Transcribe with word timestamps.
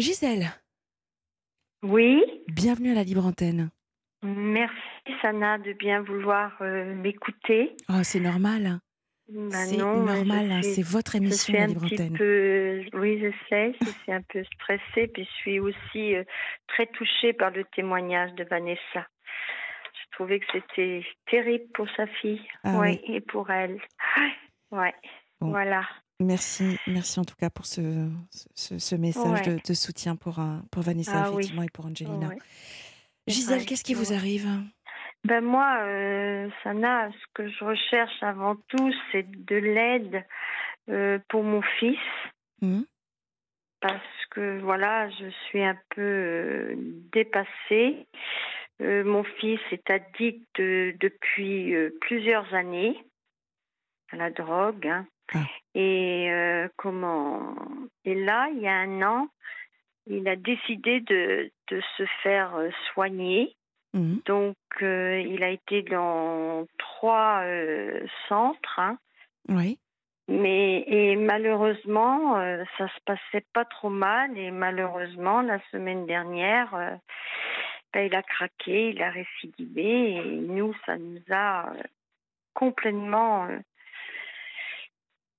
Gisèle, 0.00 0.46
Oui, 1.82 2.22
bienvenue 2.48 2.92
à 2.92 2.94
la 2.94 3.02
Libre 3.04 3.26
Antenne. 3.26 3.70
merci 4.22 4.72
Sana 5.20 5.58
de 5.58 5.72
bien 5.74 6.00
vouloir 6.02 6.56
euh, 6.62 6.94
m'écouter. 6.94 7.76
Oh, 7.90 8.02
c'est 8.02 8.20
normal. 8.20 8.78
Bah 9.28 9.50
c'est 9.66 9.76
normal. 9.76 10.46
je 10.48 10.52
hein, 10.52 10.62
C'est 10.62 10.82
votre 10.82 11.12
je 11.12 11.16
émission, 11.18 11.52
suis 11.52 11.58
un 11.58 11.66
Libre 11.66 11.84
Antenne. 11.84 12.16
peu, 12.16 12.82
oui, 12.94 13.20
je 13.20 13.30
sais, 13.48 13.74
je 13.80 13.90
suis 14.02 14.12
un 14.12 14.22
peu 14.22 14.42
stressée, 14.54 15.08
puis 15.08 15.24
je 15.24 15.30
suis 15.40 15.60
aussi 15.60 16.14
euh, 16.14 16.24
très 16.68 16.86
touchée 16.86 17.32
par 17.32 17.50
le 17.50 17.64
témoignage 17.76 18.32
de 18.34 18.44
Vanessa. 18.44 18.80
Je 18.94 20.16
trouvais 20.16 20.40
que 20.40 20.46
c'était 20.52 21.04
terrible 21.30 21.66
pour 21.74 21.86
sa 21.96 22.06
fille, 22.06 22.40
Ah 22.64 22.78
ouais, 22.78 23.00
oui. 23.06 23.14
et 23.14 23.20
pour 23.20 23.50
elle. 23.50 23.80
Ouais, 24.70 24.94
Bon. 25.40 25.50
voilà. 25.50 25.86
Merci, 26.20 26.78
merci 26.86 27.18
en 27.18 27.24
tout 27.24 27.34
cas 27.36 27.48
pour 27.50 27.64
ce, 27.66 28.08
ce, 28.54 28.78
ce 28.78 28.94
message 28.94 29.46
Ouais. 29.46 29.54
de, 29.54 29.60
de 29.66 29.74
soutien 29.74 30.16
pour, 30.16 30.38
euh, 30.38 30.58
pour 30.70 30.82
Vanessa, 30.82 31.12
Ah 31.24 31.28
oui. 31.30 31.34
effectivement, 31.38 31.62
et 31.62 31.70
pour 31.70 31.86
Angelina. 31.86 32.28
Ouais. 32.28 32.38
Gisèle, 33.26 33.64
qu'est-ce 33.64 33.84
qui 33.84 33.94
vous 33.94 34.12
arrive? 34.12 34.46
Ben 35.24 35.42
moi, 35.42 35.78
euh, 35.82 36.48
Sana, 36.62 37.10
ce 37.12 37.26
que 37.34 37.48
je 37.48 37.64
recherche 37.64 38.22
avant 38.22 38.56
tout, 38.68 38.92
c'est 39.12 39.30
de 39.30 39.56
l'aide 39.56 40.24
euh, 40.88 41.18
pour 41.28 41.42
mon 41.42 41.62
fils. 41.78 41.98
Hmm 42.62 42.82
parce 43.82 44.26
que 44.32 44.60
voilà, 44.60 45.08
je 45.08 45.30
suis 45.48 45.62
un 45.62 45.78
peu 45.96 46.02
euh, 46.02 46.74
dépassée. 47.14 48.06
Mon 48.78 49.24
fils 49.24 49.58
est 49.72 49.88
addict 49.90 50.46
depuis 50.58 51.74
plusieurs 52.02 52.52
années 52.52 52.94
à 54.12 54.16
la 54.16 54.30
drogue. 54.30 54.86
hein. 54.86 55.06
Ah. 55.32 55.46
Et 55.74 56.28
euh, 56.30 56.68
comment? 56.76 57.54
Et 58.04 58.14
là, 58.14 58.48
il 58.52 58.60
y 58.60 58.68
a 58.68 58.74
un 58.74 59.02
an, 59.02 59.28
il 60.06 60.26
a 60.28 60.36
décidé 60.36 61.00
de, 61.00 61.50
de 61.68 61.80
se 61.96 62.04
faire 62.22 62.56
euh, 62.56 62.70
soigner. 62.92 63.54
Mhm. 63.94 64.20
Donc, 64.26 64.56
euh, 64.82 65.20
il 65.20 65.42
a 65.42 65.50
été 65.50 65.82
dans 65.82 66.66
trois 66.78 67.42
euh, 67.44 68.06
centres. 68.28 68.78
hein. 68.78 68.98
Oui. 69.48 69.78
Mais 70.28 70.84
et 70.86 71.16
malheureusement, 71.16 72.36
ça 72.78 72.86
se 72.86 73.00
passait 73.04 73.44
pas 73.52 73.64
trop 73.64 73.88
mal. 73.90 74.38
Et 74.38 74.52
malheureusement, 74.52 75.42
la 75.42 75.58
semaine 75.72 76.06
dernière, 76.06 77.00
ben, 77.92 78.06
il 78.06 78.14
a 78.14 78.22
craqué, 78.22 78.90
il 78.90 79.02
a 79.02 79.10
récidivé. 79.10 80.12
Et 80.12 80.36
nous, 80.36 80.72
ça 80.86 80.98
nous 80.98 81.20
a 81.32 81.72
complètement 82.54 83.48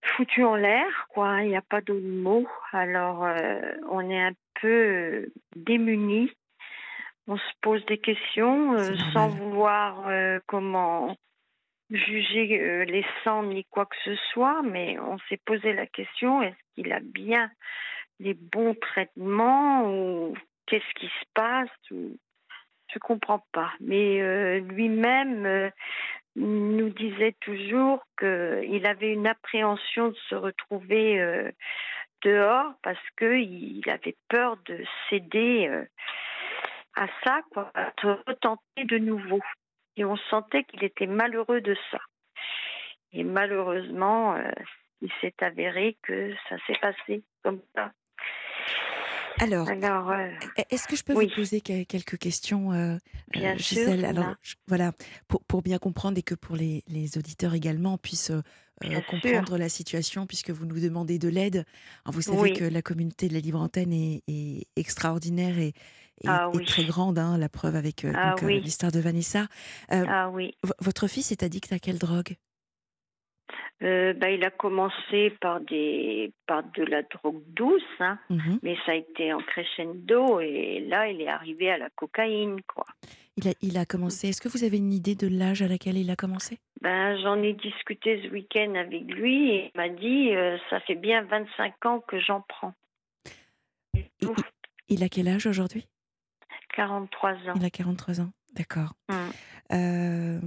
foutu 0.03 0.43
en 0.43 0.55
l'air, 0.55 1.07
quoi. 1.09 1.43
Il 1.43 1.49
n'y 1.49 1.57
a 1.57 1.61
pas 1.61 1.81
d'autre 1.81 2.05
mot. 2.05 2.47
Alors, 2.71 3.25
euh, 3.25 3.59
on 3.89 4.09
est 4.09 4.21
un 4.21 4.33
peu 4.61 4.67
euh, 4.67 5.33
démunis. 5.55 6.31
On 7.27 7.37
se 7.37 7.51
pose 7.61 7.85
des 7.85 7.97
questions 7.97 8.73
euh, 8.73 8.95
sans 9.13 9.29
vouloir 9.29 10.07
euh, 10.07 10.39
comment 10.47 11.15
juger 11.89 12.85
les 12.85 13.05
sangs 13.23 13.43
ni 13.43 13.65
quoi 13.65 13.85
que 13.85 13.97
ce 14.05 14.15
soit, 14.31 14.61
mais 14.61 14.97
on 14.99 15.17
s'est 15.27 15.41
posé 15.43 15.73
la 15.73 15.85
question 15.85 16.41
est-ce 16.41 16.55
qu'il 16.73 16.93
a 16.93 17.01
bien 17.01 17.51
les 18.21 18.33
bons 18.33 18.75
traitements 18.75 19.91
ou 19.91 20.33
qu'est-ce 20.67 20.93
qui 20.99 21.07
se 21.07 21.25
passe 21.33 21.69
ou... 21.91 22.17
Je 22.93 22.99
comprends 22.99 23.43
pas. 23.51 23.71
Mais 23.79 24.59
lui-même 24.59 25.71
nous 26.35 26.89
disait 26.89 27.35
toujours 27.41 28.03
qu'il 28.17 28.85
avait 28.85 29.11
une 29.11 29.27
appréhension 29.27 30.09
de 30.09 30.17
se 30.29 30.35
retrouver 30.35 31.19
euh, 31.19 31.51
dehors 32.23 32.73
parce 32.83 33.09
qu'il 33.17 33.83
avait 33.89 34.15
peur 34.29 34.57
de 34.65 34.83
céder 35.09 35.67
euh, 35.67 35.85
à 36.95 37.07
ça, 37.23 37.41
quoi, 37.51 37.71
à 37.73 37.91
se 38.01 38.07
retenter 38.27 38.83
de 38.85 38.97
nouveau. 38.97 39.39
Et 39.97 40.05
on 40.05 40.17
sentait 40.29 40.63
qu'il 40.63 40.83
était 40.83 41.07
malheureux 41.07 41.61
de 41.61 41.75
ça. 41.91 41.99
Et 43.13 43.23
malheureusement, 43.23 44.35
euh, 44.35 44.51
il 45.01 45.11
s'est 45.19 45.35
avéré 45.41 45.97
que 46.03 46.33
ça 46.47 46.55
s'est 46.65 46.79
passé 46.79 47.23
comme 47.43 47.61
ça. 47.75 47.91
Alors, 49.39 49.67
Alors, 49.69 50.09
euh, 50.11 50.27
est-ce 50.69 50.87
que 50.87 50.95
je 50.95 51.03
peux 51.03 51.13
oui. 51.15 51.27
vous 51.29 51.35
poser 51.35 51.61
que- 51.61 51.83
quelques 51.83 52.17
questions, 52.17 52.71
euh, 52.73 52.97
Bien 53.31 53.55
euh, 53.55 53.57
sûr, 53.57 53.77
Gisèle. 53.77 54.05
Alors, 54.05 54.35
je- 54.41 54.55
voilà, 54.67 54.91
pour, 55.27 55.43
pour 55.45 55.61
bien 55.61 55.77
comprendre 55.79 56.17
et 56.17 56.23
que 56.23 56.35
pour 56.35 56.55
les, 56.55 56.83
les 56.87 57.17
auditeurs 57.17 57.53
également 57.53 57.97
puissent 57.97 58.31
euh, 58.31 58.41
Bien 58.81 58.97
sûr. 58.97 59.05
comprendre 59.05 59.57
la 59.57 59.69
situation, 59.69 60.25
puisque 60.27 60.49
vous 60.51 60.65
nous 60.65 60.79
demandez 60.79 61.17
de 61.19 61.29
l'aide. 61.29 61.65
Alors, 62.05 62.13
Vous 62.15 62.21
savez 62.21 62.37
Oui. 62.37 62.53
que 62.53 62.63
la 62.65 62.81
communauté 62.81 63.27
de 63.27 63.33
la 63.33 63.39
Libre 63.39 63.59
Antenne 63.61 63.93
est, 63.93 64.23
est 64.27 64.67
extraordinaire 64.75 65.57
et, 65.59 65.67
et- 65.67 65.73
Ah 66.27 66.49
très 66.67 66.83
grande, 66.85 67.17
hein, 67.17 67.37
la 67.37 67.49
preuve 67.49 67.75
avec 67.75 68.05
Ah 68.13 68.35
l'histoire 68.47 68.91
de 68.91 68.99
Vanessa. 68.99 69.47
Ah 69.89 70.29
oui. 70.29 70.53
votre 70.79 71.07
fils 71.07 71.31
est 71.31 71.41
addict 71.43 71.71
à 71.73 71.79
quelle 71.79 71.97
drogue? 71.97 72.35
Euh, 73.83 74.13
bah, 74.13 74.29
il 74.29 74.43
a 74.43 74.51
commencé 74.51 75.31
par 75.41 75.59
des 75.61 76.31
par 76.45 76.61
de 76.73 76.83
la 76.83 77.01
drogue 77.01 77.41
douce, 77.47 77.81
hein, 77.99 78.19
Mhm. 78.29 78.59
mais 78.61 78.75
ça 78.85 78.91
a 78.91 78.95
été 78.95 79.33
en 79.33 79.39
crescendo 79.39 80.39
et 80.39 80.81
là 80.87 81.07
il 81.07 81.19
est 81.21 81.27
arrivé 81.27 81.71
à 81.71 81.77
la 81.79 81.89
cocaïne 81.89 82.61
quoi. 82.67 82.85
il, 83.37 83.47
a, 83.47 83.53
il 83.61 83.77
a 83.77 83.85
commencé. 83.85 84.29
Est-ce 84.29 84.39
que 84.41 84.49
vous 84.49 84.63
avez 84.63 84.77
une 84.77 84.93
idée 84.93 85.15
de 85.15 85.27
l'âge 85.27 85.63
à 85.63 85.67
laquelle 85.67 85.97
il 85.97 86.11
a 86.11 86.15
commencé? 86.15 86.59
Ben 86.81 87.17
j'en 87.23 87.41
ai 87.41 87.53
discuté 87.53 88.21
ce 88.23 88.27
week-end 88.29 88.75
avec 88.75 89.03
lui 89.05 89.49
et 89.49 89.71
il 89.73 89.77
m'a 89.77 89.89
dit 89.89 90.35
euh, 90.35 90.57
ça 90.69 90.79
fait 90.81 90.95
bien 90.95 91.23
25 91.23 91.85
ans 91.87 91.99
que 92.01 92.19
j'en 92.19 92.41
prends. 92.41 92.73
il, 94.89 95.03
a 95.03 95.09
quel 95.09 95.27
âge 95.27 95.47
aujourd'hui? 95.47 95.87
43 96.75 97.31
ans. 97.31 97.53
Il 97.55 97.65
a 97.65 97.69
43 97.69 98.21
ans. 98.21 98.31
D'accord. 98.53 98.93
Mm. 99.09 99.13
Euh, 99.73 100.39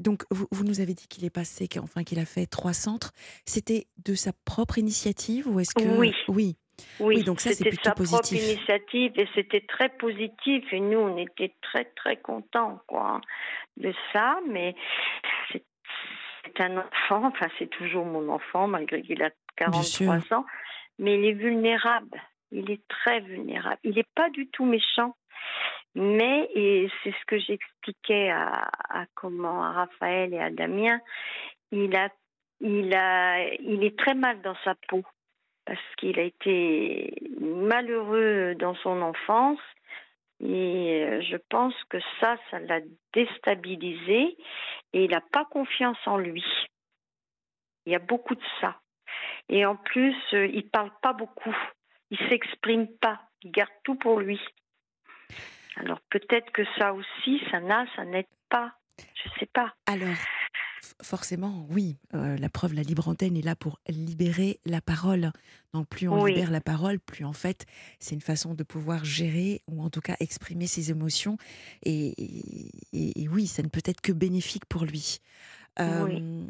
donc, 0.00 0.22
vous, 0.30 0.46
vous 0.50 0.64
nous 0.64 0.80
avez 0.80 0.94
dit 0.94 1.06
qu'il 1.08 1.24
est 1.24 1.30
passé, 1.34 1.68
qu'- 1.68 1.78
enfin 1.80 2.02
qu'il 2.04 2.18
a 2.18 2.24
fait 2.24 2.46
trois 2.46 2.72
centres. 2.72 3.12
C'était 3.46 3.86
de 4.04 4.14
sa 4.14 4.32
propre 4.44 4.78
initiative 4.78 5.46
ou 5.48 5.60
est-ce 5.60 5.74
que 5.74 5.82
Oui. 5.98 6.12
oui, 6.28 6.56
Oui, 6.98 7.16
Oui, 7.18 7.24
donc 7.24 7.40
ça, 7.40 7.50
c'est 7.50 7.64
c'était 7.64 7.76
sa 7.84 7.92
positif. 7.92 8.38
propre 8.38 8.52
initiative 8.52 9.12
et 9.16 9.28
c'était 9.34 9.60
très 9.68 9.90
positif 9.90 10.64
et 10.72 10.80
nous 10.80 10.98
on 10.98 11.16
était 11.18 11.54
très 11.60 11.84
très 11.84 12.16
contents 12.16 12.80
quoi 12.86 13.20
de 13.76 13.92
ça, 14.12 14.38
mais 14.48 14.74
c'est 15.52 15.62
un 16.60 16.78
enfant, 16.78 17.26
enfin 17.26 17.48
c'est 17.58 17.68
toujours 17.70 18.04
mon 18.06 18.28
enfant 18.30 18.66
malgré 18.66 19.02
qu'il 19.02 19.22
a 19.22 19.28
sûr. 19.82 20.06
43 20.16 20.38
ans, 20.38 20.46
mais 20.98 21.18
il 21.18 21.24
est 21.26 21.32
vulnérable, 21.34 22.18
il 22.50 22.70
est 22.70 22.80
très 22.88 23.20
vulnérable. 23.20 23.78
Il 23.84 23.94
n'est 23.96 24.06
pas 24.14 24.30
du 24.30 24.48
tout 24.48 24.64
méchant, 24.64 25.14
mais 25.94 26.48
et 26.54 26.88
c'est 27.02 27.12
ce 27.12 27.24
que 27.26 27.38
j'expliquais 27.38 28.30
à, 28.30 28.70
comment 29.14 29.62
à 29.64 29.72
Raphaël 29.72 30.32
et 30.34 30.40
à 30.40 30.50
Damien, 30.50 31.00
il 31.72 31.94
a 31.96 32.08
il 32.60 32.94
a 32.94 33.52
il 33.54 33.84
est 33.84 33.98
très 33.98 34.14
mal 34.14 34.40
dans 34.42 34.56
sa 34.64 34.74
peau 34.88 35.02
parce 35.64 35.80
qu'il 35.98 36.18
a 36.18 36.22
été 36.22 37.14
malheureux 37.40 38.54
dans 38.56 38.74
son 38.76 39.02
enfance 39.02 39.60
et 40.42 41.04
euh, 41.04 41.20
je 41.20 41.36
pense 41.50 41.74
que 41.90 41.98
ça, 42.20 42.36
ça 42.50 42.58
l'a 42.60 42.80
déstabilisé 43.12 44.36
et 44.92 45.04
il 45.04 45.10
n'a 45.10 45.20
pas 45.20 45.44
confiance 45.44 45.98
en 46.06 46.16
lui. 46.16 46.44
Il 47.84 47.92
y 47.92 47.96
a 47.96 47.98
beaucoup 47.98 48.34
de 48.34 48.42
ça. 48.60 48.80
Et 49.48 49.66
en 49.66 49.76
plus, 49.76 50.16
euh, 50.32 50.46
il 50.46 50.68
parle 50.68 50.90
pas 51.02 51.12
beaucoup. 51.12 51.56
Il 52.10 52.18
s'exprime 52.28 52.88
pas. 52.98 53.20
Il 53.42 53.50
garde 53.50 53.70
tout 53.84 53.96
pour 53.96 54.20
lui. 54.20 54.40
Alors 55.76 56.00
peut-être 56.10 56.50
que 56.52 56.62
ça 56.78 56.92
aussi, 56.94 57.40
ça 57.50 57.60
n'a, 57.60 57.84
ça 57.96 58.04
n'aide 58.04 58.26
pas. 58.48 58.72
Je 58.98 59.30
sais 59.38 59.46
pas. 59.46 59.74
Alors, 59.86 60.14
forcément, 61.02 61.66
oui. 61.70 61.96
euh, 62.14 62.36
la 62.36 62.48
preuve, 62.50 62.74
la 62.74 62.82
libre 62.82 63.08
antenne 63.08 63.36
est 63.36 63.44
là 63.44 63.56
pour 63.56 63.80
libérer 63.88 64.60
la 64.66 64.80
parole. 64.80 65.32
Donc, 65.72 65.88
plus 65.88 66.08
on 66.08 66.20
Oui. 66.22 66.32
libère 66.34 66.50
la 66.50 66.60
parole, 66.60 66.98
plus 66.98 67.24
en 67.24 67.32
fait, 67.32 67.64
c'est 67.98 68.14
une 68.14 68.20
façon 68.20 68.54
de 68.54 68.62
pouvoir 68.62 69.04
gérer 69.04 69.62
ou 69.68 69.82
en 69.82 69.88
tout 69.90 70.00
cas 70.02 70.16
exprimer 70.20 70.66
ses 70.66 70.90
émotions. 70.90 71.38
Et, 71.82 72.08
et- 72.92 73.22
et 73.22 73.28
oui, 73.28 73.46
ça 73.46 73.62
ne 73.62 73.68
peut 73.68 73.82
être 73.84 74.00
que 74.00 74.12
bénéfique 74.12 74.66
pour 74.66 74.84
lui. 74.84 75.18
Euh, 75.78 76.04
Oui. 76.04 76.46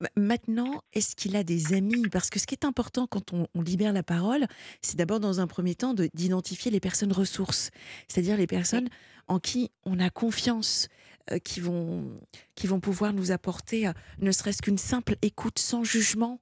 Ma- 0.00 0.08
Maintenant, 0.16 0.82
est-ce 0.92 1.16
qu'il 1.16 1.36
a 1.36 1.44
des 1.44 1.72
amis? 1.74 2.08
Parce 2.10 2.30
que 2.30 2.38
ce 2.38 2.46
qui 2.46 2.54
est 2.54 2.64
important 2.64 3.06
quand 3.06 3.32
on, 3.32 3.46
on 3.54 3.62
libère 3.62 3.92
la 3.92 4.02
parole, 4.02 4.46
c'est 4.82 4.96
d'abord 4.96 5.20
dans 5.20 5.40
un 5.40 5.46
premier 5.46 5.74
temps 5.74 5.94
de- 5.94 6.08
d'identifier 6.14 6.70
les 6.70 6.80
personnes 6.80 7.12
ressources, 7.12 7.70
c'est-à-dire 8.08 8.36
les 8.36 8.46
personnes 8.46 8.88
en 9.28 9.38
qui 9.38 9.70
on 9.84 9.98
a 9.98 10.10
confiance, 10.10 10.88
euh, 11.32 11.38
qui, 11.38 11.60
vont, 11.60 12.20
qui 12.54 12.66
vont 12.66 12.80
pouvoir 12.80 13.12
nous 13.12 13.30
apporter 13.32 13.88
euh, 13.88 13.92
ne 14.18 14.30
serait-ce 14.32 14.62
qu'une 14.62 14.78
simple 14.78 15.16
écoute 15.22 15.58
sans 15.58 15.82
jugement, 15.84 16.40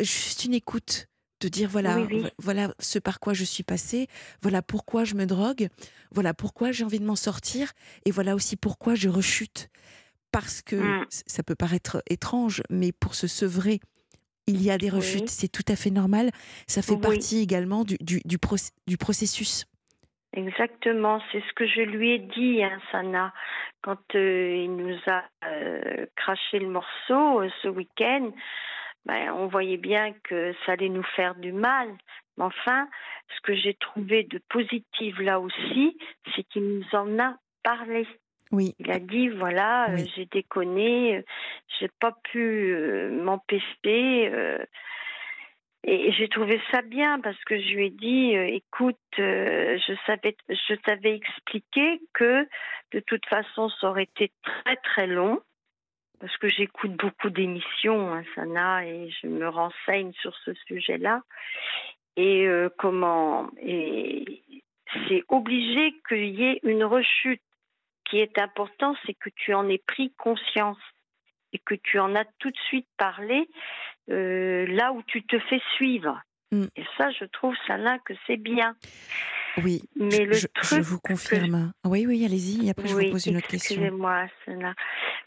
juste 0.00 0.44
une 0.44 0.54
écoute. 0.54 1.08
De 1.40 1.48
dire 1.48 1.68
voilà, 1.68 1.98
Oui, 1.98 2.06
oui. 2.10 2.22
vo- 2.22 2.28
voilà 2.38 2.74
ce 2.78 2.98
par 2.98 3.20
quoi 3.20 3.34
je 3.34 3.44
suis 3.44 3.64
passée, 3.64 4.06
voilà 4.40 4.62
pourquoi 4.62 5.04
je 5.04 5.14
me 5.14 5.26
drogue, 5.26 5.68
voilà 6.10 6.32
pourquoi 6.32 6.72
j'ai 6.72 6.84
envie 6.84 7.00
de 7.00 7.04
m'en 7.04 7.16
sortir, 7.16 7.72
et 8.06 8.12
voilà 8.12 8.34
aussi 8.34 8.56
pourquoi 8.56 8.94
je 8.94 9.10
rechute. 9.10 9.68
Parce 10.34 10.60
que 10.62 10.76
Mm. 10.76 11.06
ça 11.10 11.42
peut 11.42 11.54
paraître 11.54 12.02
étrange, 12.10 12.62
mais 12.70 12.90
pour 12.92 13.14
se 13.14 13.26
sevrer 13.26 13.78
il 14.46 14.60
y 14.62 14.70
a 14.70 14.76
des 14.76 14.90
rechutes, 14.90 15.22
Oui. 15.22 15.28
c'est 15.40 15.48
tout 15.48 15.64
à 15.72 15.76
fait 15.76 15.90
normal. 15.90 16.30
Ça 16.66 16.82
fait 16.82 16.96
Oui. 16.96 17.00
partie 17.00 17.38
également 17.40 17.82
du, 17.84 17.96
du, 18.00 18.20
du, 18.26 18.36
proc- 18.38 18.72
du 18.86 18.98
processus. 18.98 19.64
Exactement, 20.34 21.22
c'est 21.30 21.40
ce 21.48 21.52
que 21.54 21.66
je 21.66 21.80
lui 21.80 22.10
ai 22.10 22.18
dit, 22.18 22.62
hein, 22.62 22.78
Sana, 22.90 23.32
quand 23.82 24.02
euh, 24.16 24.56
il 24.64 24.74
nous 24.76 24.98
a 25.06 25.22
euh, 25.46 26.06
craché 26.16 26.58
le 26.58 26.68
morceau 26.68 27.40
euh, 27.42 27.48
ce 27.62 27.68
week-end. 27.68 28.32
Ben, 29.06 29.32
on 29.32 29.46
voyait 29.46 29.76
bien 29.76 30.12
que 30.24 30.52
ça 30.66 30.72
allait 30.72 30.88
nous 30.88 31.06
faire 31.16 31.34
du 31.36 31.52
mal. 31.52 31.88
Mais 32.36 32.44
enfin, 32.44 32.88
ce 33.36 33.40
que 33.42 33.54
j'ai 33.54 33.74
trouvé 33.74 34.24
de 34.24 34.40
positif 34.50 35.18
là 35.20 35.38
aussi, 35.40 35.96
c'est 36.34 36.42
qu'il 36.44 36.66
nous 36.66 36.86
en 36.92 37.18
a 37.18 37.36
parlé. 37.62 38.06
Oui, 38.52 38.74
Il 38.78 38.90
a 38.90 38.98
dit 38.98 39.28
voilà, 39.28 39.90
euh, 39.90 39.96
j'ai 40.14 40.26
déconné, 40.26 41.16
euh, 41.16 41.22
j'ai 41.78 41.88
pas 42.00 42.12
pu 42.30 42.74
euh, 42.74 43.10
m'empêcher. 43.10 44.28
euh, 44.32 44.64
et 45.86 46.12
j'ai 46.12 46.28
trouvé 46.28 46.60
ça 46.70 46.80
bien 46.80 47.20
parce 47.20 47.42
que 47.44 47.60
je 47.60 47.74
lui 47.74 47.86
ai 47.86 47.90
dit 47.90 48.32
écoute, 48.34 48.96
je 49.18 49.94
savais, 50.06 50.34
je 50.48 50.74
t'avais 50.76 51.14
expliqué 51.14 52.00
que 52.14 52.48
de 52.92 53.00
toute 53.00 53.26
façon 53.26 53.68
ça 53.68 53.90
aurait 53.90 54.04
été 54.04 54.32
très 54.42 54.76
très 54.76 55.06
long 55.06 55.42
parce 56.20 56.34
que 56.38 56.48
j'écoute 56.48 56.92
beaucoup 56.92 57.28
d'émissions, 57.28 58.14
hein, 58.14 58.22
Sana, 58.34 58.86
et 58.86 59.10
je 59.10 59.26
me 59.26 59.46
renseigne 59.46 60.12
sur 60.22 60.34
ce 60.46 60.54
sujet-là. 60.66 61.20
Et 62.16 62.48
comment 62.78 63.50
et 63.60 64.42
c'est 65.08 65.22
obligé 65.28 65.94
qu'il 66.08 66.34
y 66.34 66.44
ait 66.44 66.60
une 66.62 66.84
rechute. 66.84 67.42
Ce 68.06 68.10
qui 68.10 68.18
est 68.20 68.38
important, 68.38 68.94
c'est 69.06 69.14
que 69.14 69.30
tu 69.34 69.54
en 69.54 69.68
aies 69.68 69.82
pris 69.86 70.12
conscience 70.18 70.78
et 71.52 71.58
que 71.58 71.74
tu 71.74 71.98
en 71.98 72.14
as 72.14 72.24
tout 72.38 72.50
de 72.50 72.58
suite 72.68 72.86
parlé 72.98 73.48
euh, 74.10 74.66
là 74.66 74.92
où 74.92 75.02
tu 75.04 75.22
te 75.24 75.38
fais 75.38 75.60
suivre. 75.76 76.20
Mm. 76.52 76.64
Et 76.76 76.84
ça, 76.98 77.10
je 77.12 77.24
trouve, 77.24 77.54
Sana, 77.66 77.98
que 78.00 78.12
c'est 78.26 78.36
bien. 78.36 78.76
oui. 79.62 79.82
Mais 79.96 80.10
je, 80.10 80.22
le 80.22 80.32
je- 80.34 80.40
je 80.40 80.46
truc 80.68 80.80
vous 80.82 80.98
que- 80.98 81.08
confirme. 81.08 81.72
Oui, 81.84 82.06
oui, 82.06 82.24
allez-y. 82.24 82.66
Et 82.66 82.70
après, 82.70 82.88
je 82.88 82.94
vous 82.94 83.10
pose 83.10 83.26
une 83.26 83.36
autre 83.38 83.48
question. 83.48 83.76
Excusez-moi, 83.76 84.26
Sana. 84.44 84.74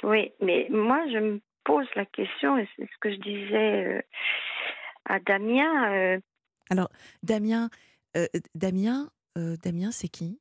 Oui, 0.03 0.31
mais 0.41 0.67
moi, 0.69 1.03
je 1.11 1.17
me 1.17 1.41
pose 1.63 1.87
la 1.95 2.05
question, 2.05 2.57
et 2.57 2.67
c'est 2.75 2.83
ce 2.85 2.97
que 3.01 3.11
je 3.11 3.17
disais 3.17 3.85
euh, 3.85 4.01
à 5.05 5.19
Damien. 5.19 5.91
euh, 5.93 6.19
Alors, 6.69 6.89
Damien, 7.23 7.69
Damien, 8.55 9.09
Damien, 9.35 9.91
c'est 9.91 10.07
qui? 10.07 10.39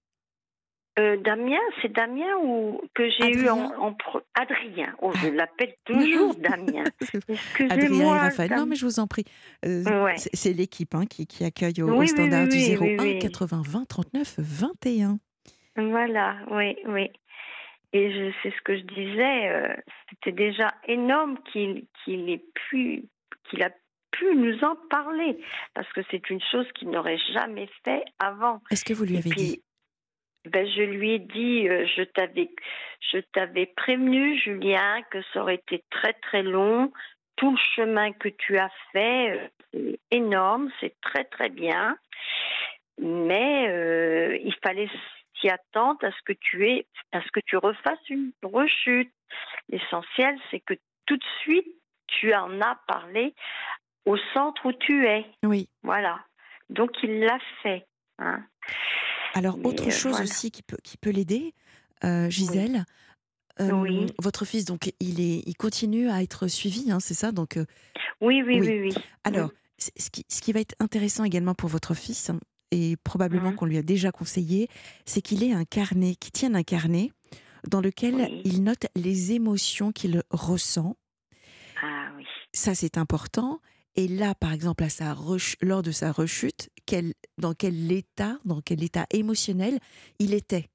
Euh, 0.99 1.17
Damien, 1.19 1.59
c'est 1.83 1.93
Damien 1.93 2.37
ou 2.43 2.81
que 2.95 3.09
j'ai 3.11 3.33
eu 3.33 3.49
en, 3.49 3.65
Adrien 3.67 3.79
en 3.79 3.93
pro- 3.95 4.21
Adrien. 4.35 4.95
Oh, 5.01 5.13
je 5.15 5.29
Ah. 5.29 5.31
l'appelle 5.31 5.75
toujours 5.85 6.35
Damien. 6.37 6.85
Excusez-moi. 7.29 8.19
Raphaël. 8.19 8.51
Non, 8.57 8.67
mais 8.67 8.77
je 8.77 8.87
vous 8.87 8.99
en 9.01 9.07
prie. 9.07 9.25
Euh, 9.65 9.83
Ouais. 10.05 10.15
c'est- 10.17 10.53
l'équipe 10.53 10.95
hein, 10.95 11.05
qui, 11.07 11.27
qui 11.27 11.45
accueille 11.45 11.83
au, 11.83 11.91
Oui, 11.91 12.05
au 12.05 12.07
standard 12.07 12.45
oui, 12.45 12.49
du 12.49 12.57
oui, 12.57 12.97
01 12.99 13.03
oui, 13.03 13.13
oui. 13.15 13.19
80 13.19 13.63
20 13.67 13.85
39 13.87 14.35
21. 14.39 15.19
Voilà, 15.77 16.37
oui, 16.51 16.77
oui. 16.87 17.11
Et 17.93 18.33
c'est 18.43 18.51
ce 18.51 18.61
que 18.63 18.77
je 18.77 18.83
disais, 18.83 19.49
euh, 19.49 19.75
c'était 20.11 20.33
déjà 20.33 20.73
énorme 20.89 21.39
qu'il 21.53 21.85
qu'il 22.05 22.29
ait 22.31 22.45
pu, 22.69 23.05
qu'il 23.49 23.63
a 23.63 23.71
pu 24.11 24.35
nous 24.35 24.59
en 24.65 24.77
parler, 24.91 25.39
parce 25.75 25.91
que 25.93 26.01
c'est 26.11 26.29
une 26.31 26.41
chose 26.51 26.67
qu'il 26.75 26.89
n'aurait 26.91 27.19
jamais 27.35 27.69
fait 27.85 28.03
avant. 28.19 28.61
Est-ce 28.71 28.85
que 28.85 28.93
vous 28.95 29.05
lui 29.05 29.17
avez 29.19 29.29
puis, 29.31 29.41
dit? 29.41 29.63
Ben, 30.47 30.67
je 30.67 30.83
lui 30.83 31.13
ai 31.13 31.19
dit, 31.19 31.69
euh, 31.69 31.87
je 31.97 32.03
t'avais, 32.03 32.51
je 33.13 33.19
t'avais 33.33 33.67
prévenu, 33.67 34.39
Julien, 34.39 35.03
que 35.11 35.19
ça 35.33 35.43
aurait 35.43 35.57
été 35.57 35.85
très 35.91 36.13
très 36.15 36.43
long. 36.43 36.93
Tout 37.37 37.51
le 37.51 37.59
chemin 37.75 38.13
que 38.13 38.29
tu 38.29 38.59
as 38.59 38.71
fait, 38.93 39.31
euh, 39.31 39.49
c'est 39.73 40.01
énorme, 40.11 40.71
c'est 40.81 40.95
très 41.03 41.25
très 41.25 41.51
bien, 41.51 41.99
mais 42.99 43.69
euh, 43.69 44.39
il 44.43 44.55
fallait 44.63 44.89
s'y 45.39 45.51
attendre 45.51 46.03
à 46.05 46.11
ce 46.11 46.23
que 46.25 46.33
tu 46.33 46.69
aies, 46.69 46.87
à 47.13 47.21
ce 47.21 47.31
que 47.31 47.41
tu 47.45 47.57
refasses 47.57 48.09
une 48.09 48.33
rechute. 48.43 49.13
L'essentiel, 49.69 50.39
c'est 50.51 50.61
que 50.61 50.75
tout 51.07 51.17
de 51.17 51.25
suite, 51.41 51.69
tu 52.07 52.35
en 52.35 52.61
as 52.61 52.79
parlé 52.87 53.35
au 54.07 54.17
centre 54.33 54.65
où 54.67 54.73
tu 54.73 55.07
es. 55.07 55.27
Oui. 55.45 55.69
Voilà. 55.83 56.21
Donc 56.71 56.91
il 57.03 57.21
l'a 57.21 57.39
fait. 57.63 57.85
Hein. 58.19 58.43
Alors, 59.35 59.57
Mais, 59.59 59.67
autre 59.67 59.89
euh, 59.89 59.91
chose 59.91 60.13
voilà. 60.13 60.25
aussi 60.25 60.51
qui 60.51 60.63
peut, 60.63 60.77
qui 60.83 60.97
peut 60.97 61.11
l'aider, 61.11 61.55
euh, 62.05 62.31
Gisèle. 62.31 62.85
euh, 63.61 63.71
Oui. 63.73 64.07
Votre 64.21 64.45
fils, 64.45 64.65
donc, 64.65 64.93
il, 65.01 65.21
est, 65.21 65.43
il 65.47 65.57
continue 65.57 66.09
à 66.11 66.23
être 66.23 66.47
suivi, 66.49 66.91
hein, 66.91 67.01
c'est 67.01 67.15
ça? 67.15 67.33
Donc, 67.33 67.57
euh, 67.57 67.65
Oui, 68.21 68.43
oui, 68.47 68.59
Oui. 68.61 68.69
oui, 68.69 68.81
oui. 68.89 68.95
Alors, 69.25 69.51
ce 69.79 70.11
qui, 70.11 70.25
ce 70.29 70.41
qui 70.41 70.53
va 70.53 70.61
être 70.61 70.75
intéressant 70.81 71.25
également 71.25 71.55
pour 71.55 71.69
votre 71.69 71.95
fils, 71.95 72.31
hein, 72.31 72.39
et 72.71 72.97
probablement 73.05 73.51
Mhm. 73.51 73.57
qu'on 73.57 73.67
lui 73.67 73.77
a 73.79 73.83
déjà 73.83 74.11
conseillé, 74.11 74.69
c'est 75.05 75.21
qu'il 75.23 75.43
ait 75.45 75.53
un 75.53 75.65
carnet, 75.65 76.15
qu'il 76.17 76.33
tienne 76.33 76.57
un 76.57 76.63
carnet 76.63 77.13
dans 77.69 77.81
lequel 77.81 78.41
il 78.45 78.63
note 78.63 78.87
les 78.97 79.33
émotions 79.33 79.93
qu'il 79.93 80.23
ressent. 80.31 80.97
Ah 81.83 82.11
oui. 82.17 82.25
Ça, 82.53 82.75
c'est 82.75 82.97
important. 82.99 83.61
Et 83.97 84.09
là, 84.09 84.35
par 84.35 84.53
exemple, 84.53 84.85
à 84.85 84.89
sa 84.91 85.17
lors 85.63 85.83
de 85.83 85.91
sa 85.91 86.13
rechute, 86.13 86.69
quel, 86.85 87.15
dans 87.39 87.55
quel 87.55 87.91
état, 87.91 88.39
dans 88.45 88.61
quel 88.61 88.83
état 88.83 89.07
émotionnel 89.11 89.79
il 90.19 90.35
était? 90.35 90.69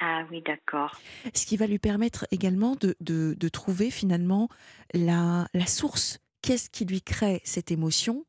Ah 0.00 0.24
oui, 0.30 0.42
d'accord. 0.42 1.00
Ce 1.34 1.46
qui 1.46 1.56
va 1.56 1.66
lui 1.66 1.78
permettre 1.78 2.26
également 2.30 2.74
de, 2.76 2.96
de- 3.00 3.34
de 3.38 3.48
trouver 3.48 3.90
finalement 3.90 4.48
la, 4.92 5.48
la 5.54 5.66
source. 5.66 6.18
Qu'est-ce 6.42 6.68
qui 6.70 6.84
lui 6.84 7.00
crée 7.02 7.40
cette 7.44 7.70
émotion? 7.70 8.24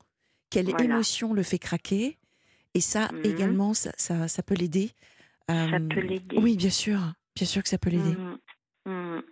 Quelle 0.50 0.70
Voilà. 0.70 0.86
émotion 0.86 1.34
le 1.34 1.44
fait 1.44 1.60
craquer? 1.60 2.18
Et 2.76 2.82
ça 2.82 3.10
Mhm. 3.12 3.22
également, 3.26 3.74
ça, 3.74 3.92
ça, 3.98 4.28
ça 4.28 4.44
peut 4.44 4.56
l'aider. 4.56 4.92
Ça 5.50 5.56
Euh, 5.56 5.80
peut 5.90 6.02
l'aider. 6.02 6.38
Oui, 6.40 6.56
bien 6.56 6.70
sûr. 6.70 7.00
Bien 7.36 7.46
sûr 7.48 7.62
que 7.64 7.70
ça 7.70 7.78
peut 7.78 7.90
l'aider. 7.90 8.16
Mhm. 8.16 8.38
Mhm. 8.86 9.24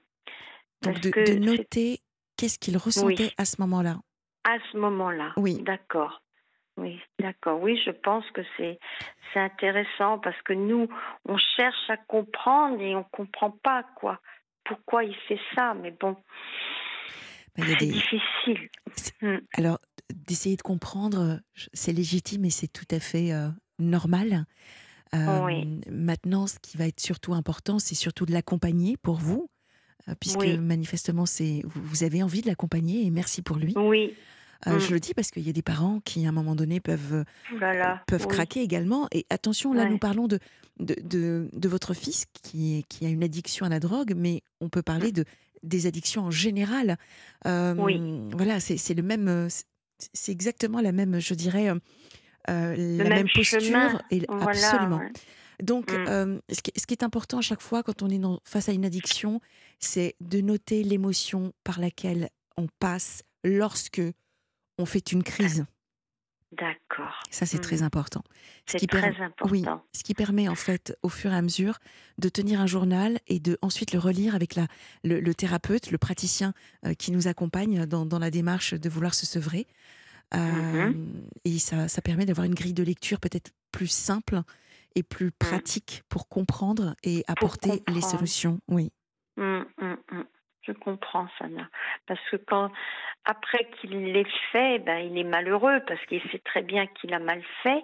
Donc 0.82 1.00
de, 1.02 1.10
que 1.12 1.20
de 1.22 1.26
c'est- 1.26 1.40
noter 1.40 2.02
qu'est-ce 2.36 2.58
qu'il 2.60 2.78
ressentait 2.78 3.32
à 3.38 3.46
ce 3.46 3.56
moment-là. 3.62 4.00
À 4.44 4.58
ce 4.72 4.78
moment-là. 4.78 5.34
Oui. 5.38 5.62
D'accord. 5.64 6.22
Oui, 6.76 7.00
d'accord. 7.20 7.62
Oui, 7.62 7.80
je 7.86 7.92
pense 7.92 8.26
que 8.32 8.42
c'est 8.58 8.80
c'est 9.32 9.40
intéressant 9.40 10.18
parce 10.20 10.40
que 10.42 10.54
nous, 10.54 10.88
on 11.26 11.38
cherche 11.56 11.90
à 11.90 11.98
comprendre 11.98 12.82
et 12.82 12.96
on 12.96 13.04
comprend 13.04 13.52
pas 13.52 13.84
quoi. 13.96 14.20
Pourquoi 14.66 15.04
il 15.04 15.16
fait 15.28 15.40
ça 15.56 15.76
Mais 15.76 15.92
bon, 15.92 16.16
Ben, 17.56 17.66
c'est 17.68 17.76
des- 17.78 17.92
difficile. 17.92 18.70
Mm. 19.22 19.38
Alors, 19.56 19.78
d'essayer 20.14 20.56
de 20.56 20.62
comprendre, 20.64 21.40
c'est 21.74 21.94
légitime 21.94 22.46
et 22.46 22.50
c'est 22.50 22.68
tout 22.72 22.88
à 22.90 23.00
fait 23.00 23.32
euh, 23.34 23.50
normal. 23.78 24.46
Euh, 25.14 25.46
Oui. 25.46 25.80
Maintenant, 25.90 26.48
ce 26.48 26.58
qui 26.60 26.78
va 26.78 26.88
être 26.88 27.00
surtout 27.00 27.34
important, 27.36 27.78
c'est 27.78 27.94
surtout 27.96 28.26
de 28.26 28.32
l'accompagner 28.34 28.98
pour 28.98 29.16
vous, 29.18 29.48
puisque 30.20 30.40
Oui. 30.40 30.58
manifestement, 30.58 31.26
c'est 31.26 31.62
vous, 31.66 32.04
avez 32.04 32.24
envie 32.24 32.42
de 32.42 32.48
l'accompagner 32.48 33.06
et 33.06 33.10
merci 33.12 33.42
pour 33.42 33.58
lui. 33.58 33.74
Oui. 33.78 34.14
Euh, 34.68 34.76
Mm. 34.76 34.80
Je 34.80 34.92
le 34.94 35.00
dis 35.02 35.14
parce 35.14 35.30
qu'il 35.30 35.46
y 35.46 35.50
a 35.50 35.54
des 35.54 35.62
parents 35.62 36.00
qui, 36.06 36.26
à 36.26 36.30
un 36.30 36.32
moment 36.32 36.56
donné, 36.56 36.80
peuvent 36.80 37.14
euh, 37.14 37.24
Voilà. 37.58 38.02
peuvent 38.08 38.26
oui. 38.30 38.34
craquer 38.34 38.62
également. 38.62 39.08
Et 39.12 39.26
attention, 39.30 39.74
là, 39.74 39.84
Ouais. 39.84 39.90
nous 39.90 39.98
parlons 39.98 40.28
de, 40.30 40.40
de, 40.80 40.96
de, 41.04 41.50
de 41.52 41.68
votre 41.68 41.94
fils 41.94 42.26
qui, 42.44 42.86
qui 42.88 43.06
a 43.06 43.10
une 43.10 43.24
addiction 43.26 43.66
à 43.66 43.70
la 43.70 43.82
drogue, 43.82 44.14
mais 44.16 44.42
on 44.62 44.70
peut 44.70 44.82
parler 44.82 45.12
de, 45.12 45.26
des 45.64 45.86
addictions 45.86 46.24
en 46.24 46.32
général. 46.32 46.96
Euh, 47.46 47.76
Oui. 47.78 48.00
Voilà, 48.32 48.62
c'est 48.62 48.94
le 48.94 49.04
même. 49.04 49.28
euh, 49.28 49.48
c'est- 50.14 50.32
exactement 50.32 50.80
la 50.80 50.94
même, 50.94 51.20
je 51.20 51.34
dirais, 51.34 51.70
euh, 51.70 51.76
euh, 52.50 52.76
la 52.78 53.04
même, 53.04 53.14
même 53.14 53.28
posture. 53.36 53.60
chemin. 53.60 54.00
Et, 54.12 54.22
Voilà, 54.30 54.46
absolument. 54.50 54.98
ouais. 55.00 55.12
Donc, 55.62 55.92
Mm. 55.92 56.06
euh, 56.08 56.40
ce, 56.52 56.62
qui, 56.62 56.72
ce 56.80 56.86
qui 56.88 56.94
est 56.94 57.04
important 57.04 57.38
à 57.40 57.42
chaque 57.42 57.62
fois 57.62 57.84
quand 57.84 58.02
on 58.02 58.10
est 58.10 58.20
dans- 58.20 58.40
face 58.46 58.70
à 58.70 58.72
une 58.72 58.86
addiction, 58.86 59.40
c'est 59.80 60.16
de 60.22 60.42
noter 60.42 60.84
l'émotion 60.84 61.54
par 61.64 61.80
laquelle 61.80 62.30
on 62.58 62.68
passe 62.80 63.24
lorsque 63.44 64.02
on 64.78 64.86
fait 64.86 65.12
une 65.12 65.24
crise. 65.24 65.66
D'accord. 66.52 67.24
Ça, 67.32 67.48
c'est 67.48 67.58
très 67.58 67.82
important. 67.82 68.22
Ce 68.68 68.74
C'est 68.74 68.78
qui 68.78 68.86
très 68.88 69.08
important. 69.20 69.50
Oui, 69.50 69.64
ce 69.96 70.04
qui 70.04 70.14
permet 70.14 70.48
en 70.48 70.54
fait, 70.56 70.96
au 71.02 71.10
fur 71.10 71.34
et 71.34 71.36
à 71.36 71.42
mesure, 71.42 71.80
de 72.20 72.30
tenir 72.30 72.62
un 72.62 72.68
journal 72.68 73.20
et 73.28 73.40
de 73.40 73.58
ensuite 73.64 73.92
le 73.92 73.98
relire 73.98 74.36
avec 74.36 74.54
la, 74.54 74.68
le, 75.04 75.20
le 75.20 75.34
thérapeute, 75.34 75.90
le 75.90 75.98
praticien 75.98 76.54
euh, 76.86 76.94
qui 76.94 77.12
nous 77.12 77.28
accompagne 77.28 77.88
dans, 77.88 78.06
dans 78.06 78.20
la 78.20 78.30
démarche 78.30 78.76
de 78.76 78.88
vouloir 78.88 79.16
se 79.16 79.26
sevrer. 79.26 79.66
Euh, 80.36 80.90
Mhm. 80.90 81.24
Et 81.46 81.58
ça, 81.58 81.88
ça 81.88 82.02
permet 82.04 82.26
d'avoir 82.28 82.46
une 82.46 82.56
grille 82.56 82.74
de 82.74 82.84
lecture 82.84 83.20
peut-être 83.20 83.52
plus 83.72 83.88
simple 83.88 84.42
et 84.96 85.04
plus 85.04 85.32
pratique 85.32 86.04
pour 86.10 86.28
comprendre 86.28 86.96
et 87.04 87.24
apporter 87.28 87.84
les 87.88 88.02
solutions. 88.02 88.60
Oui, 88.68 88.92
hum, 89.38 89.66
hum. 89.80 89.98
Je 90.66 90.72
comprends, 90.72 91.28
Sana. 91.38 91.70
Parce 92.08 92.22
que 92.32 92.38
quand, 92.38 92.72
après 93.26 93.70
qu'il 93.82 94.14
l'ait 94.14 94.26
fait, 94.52 94.80
ben, 94.80 95.00
il 95.00 95.18
est 95.18 95.26
malheureux 95.26 95.82
parce 95.88 96.04
qu'il 96.06 96.22
sait 96.32 96.40
très 96.40 96.62
bien 96.62 96.88
qu'il 96.88 97.14
a 97.14 97.20
mal 97.20 97.44
fait. 97.64 97.84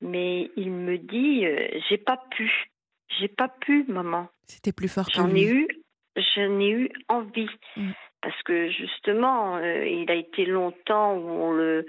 Mais 0.00 0.50
il 0.56 0.72
me 0.72 0.98
dit, 0.98 1.46
euh, 1.46 1.68
j'ai 1.88 1.98
pas 1.98 2.20
pu. 2.30 2.50
J'ai 3.18 3.28
pas 3.28 3.48
pu, 3.48 3.84
maman. 3.88 4.28
c'était 4.46 4.72
plus 4.72 4.88
fort 4.88 5.06
que 5.06 5.12
J'en 5.14 5.34
ai 5.34 5.44
eu, 5.44 5.68
j'en 6.16 6.60
ai 6.60 6.70
eu 6.70 6.90
envie. 7.08 7.50
Parce 8.22 8.40
que 8.42 8.70
justement, 8.70 9.56
euh, 9.56 9.86
il 9.86 10.10
a 10.10 10.14
été 10.14 10.46
longtemps 10.46 11.14
où 11.14 11.28
on 11.28 11.52
le, 11.52 11.86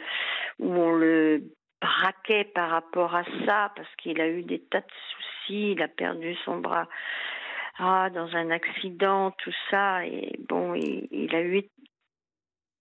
où 0.59 0.71
on 0.71 0.91
le 0.93 1.43
braquait 1.81 2.45
par 2.45 2.69
rapport 2.69 3.15
à 3.15 3.23
ça, 3.45 3.71
parce 3.75 3.93
qu'il 3.97 4.21
a 4.21 4.27
eu 4.27 4.43
des 4.43 4.59
tas 4.59 4.81
de 4.81 4.85
soucis, 5.09 5.71
il 5.71 5.81
a 5.81 5.87
perdu 5.87 6.35
son 6.45 6.59
bras 6.59 6.87
ah, 7.79 8.09
dans 8.11 8.35
un 8.35 8.51
accident, 8.51 9.31
tout 9.31 9.53
ça, 9.69 10.05
et 10.05 10.37
bon, 10.47 10.75
il, 10.75 11.35
a 11.35 11.41
eu 11.41 11.63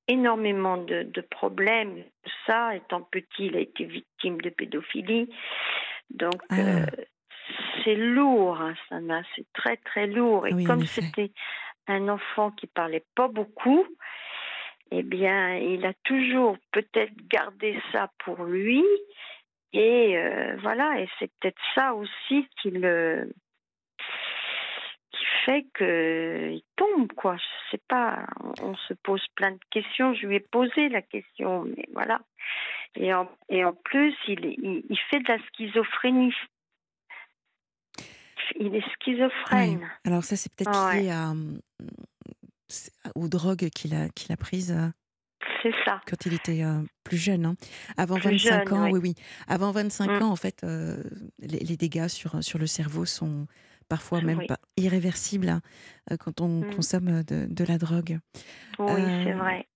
énormément 0.08 0.76
de, 0.76 1.04
de, 1.04 1.20
problèmes, 1.22 2.04
tout 2.22 2.32
ça, 2.46 2.76
étant 2.76 3.00
petit, 3.00 3.46
il 3.46 3.56
a 3.56 3.60
été 3.60 3.84
victime 3.84 4.40
de 4.40 4.50
pédophilie, 4.50 5.30
donc 6.10 6.42
ah. 6.50 6.56
euh, 6.58 6.86
c'est 7.82 7.94
lourd, 7.94 8.60
hein, 8.60 8.74
ça 8.88 8.98
c'est 9.34 9.46
très 9.54 9.76
très 9.78 10.06
lourd, 10.06 10.46
et 10.46 10.64
comme 10.64 10.84
c'était 10.84 11.32
un 11.86 12.08
enfant 12.08 12.50
qui 12.50 12.66
parlait 12.66 13.04
pas 13.14 13.28
beaucoup, 13.28 13.86
eh 14.90 15.02
bien, 15.02 15.56
il 15.56 15.84
a 15.86 15.92
toujours 16.04 16.56
peut-être 16.72 17.14
gardé 17.28 17.80
ça 17.92 18.10
pour 18.24 18.44
lui. 18.44 18.84
Et 19.72 20.16
euh, 20.16 20.56
voilà, 20.62 21.00
et 21.00 21.08
c'est 21.18 21.30
peut-être 21.38 21.60
ça 21.74 21.94
aussi 21.94 22.48
qui 22.60 22.70
le 22.70 23.32
qui 25.12 25.24
fait 25.44 25.66
qu'il 25.76 26.62
tombe, 26.76 27.12
quoi. 27.12 27.36
Je 27.36 27.70
sais 27.70 27.82
pas, 27.88 28.26
on, 28.62 28.74
se 28.74 28.94
pose 28.94 29.24
plein 29.36 29.52
de 29.52 29.60
questions. 29.70 30.14
Je 30.14 30.26
lui 30.26 30.36
ai 30.36 30.40
posé 30.40 30.88
la 30.88 31.02
question, 31.02 31.64
mais 31.64 31.86
voilà. 31.92 32.20
Et 32.96 33.14
en, 33.14 33.28
et 33.48 33.64
en 33.64 33.72
plus, 33.72 34.14
il, 34.26 34.44
il, 34.88 34.98
fait 35.10 35.20
de 35.20 35.28
la 35.28 35.38
schizophrénie. 35.48 36.34
Il 38.58 38.74
est 38.74 38.84
schizophrène. 38.94 39.88
Alors 40.04 40.24
ça, 40.24 40.36
c'est 40.36 40.52
peut-être 40.52 40.94
lié 40.94 41.10
à, 41.10 41.32
aux 43.14 43.28
drogues 43.28 43.68
qu'il 43.70 43.94
a, 43.94 44.08
qu'il 44.10 44.32
a 44.32 44.36
prises 44.36 44.72
euh, 44.72 44.88
c'est 45.62 45.72
ça. 45.84 46.00
Quand 46.06 46.26
il 46.26 46.34
était 46.34 46.62
euh, 46.62 46.82
plus 47.04 47.16
jeune. 47.16 47.44
Hein. 47.46 47.54
Avant 47.96 48.18
25 48.18 48.72
ans, 48.72 48.90
oui. 48.90 49.00
oui. 49.02 49.14
Avant 49.46 49.72
25 49.72 50.10
mm. 50.10 50.22
ans, 50.22 50.30
en 50.30 50.36
fait, 50.36 50.62
euh, 50.64 51.02
les, 51.38 51.76
dégâts 51.76 52.08
sur, 52.08 52.42
sur 52.42 52.58
le 52.58 52.66
cerveau 52.66 53.04
sont 53.04 53.46
parfois 53.88 54.20
même 54.20 54.46
pas 54.46 54.58
irréversibles 54.76 55.48
hein, 55.48 55.60
quand 56.18 56.40
on 56.40 56.60
mm. 56.60 56.74
consomme 56.74 57.22
de, 57.24 57.64
la 57.64 57.78
drogue. 57.78 58.18
Oui, 58.78 59.02
c'est 59.24 59.32
vrai. 59.32 59.66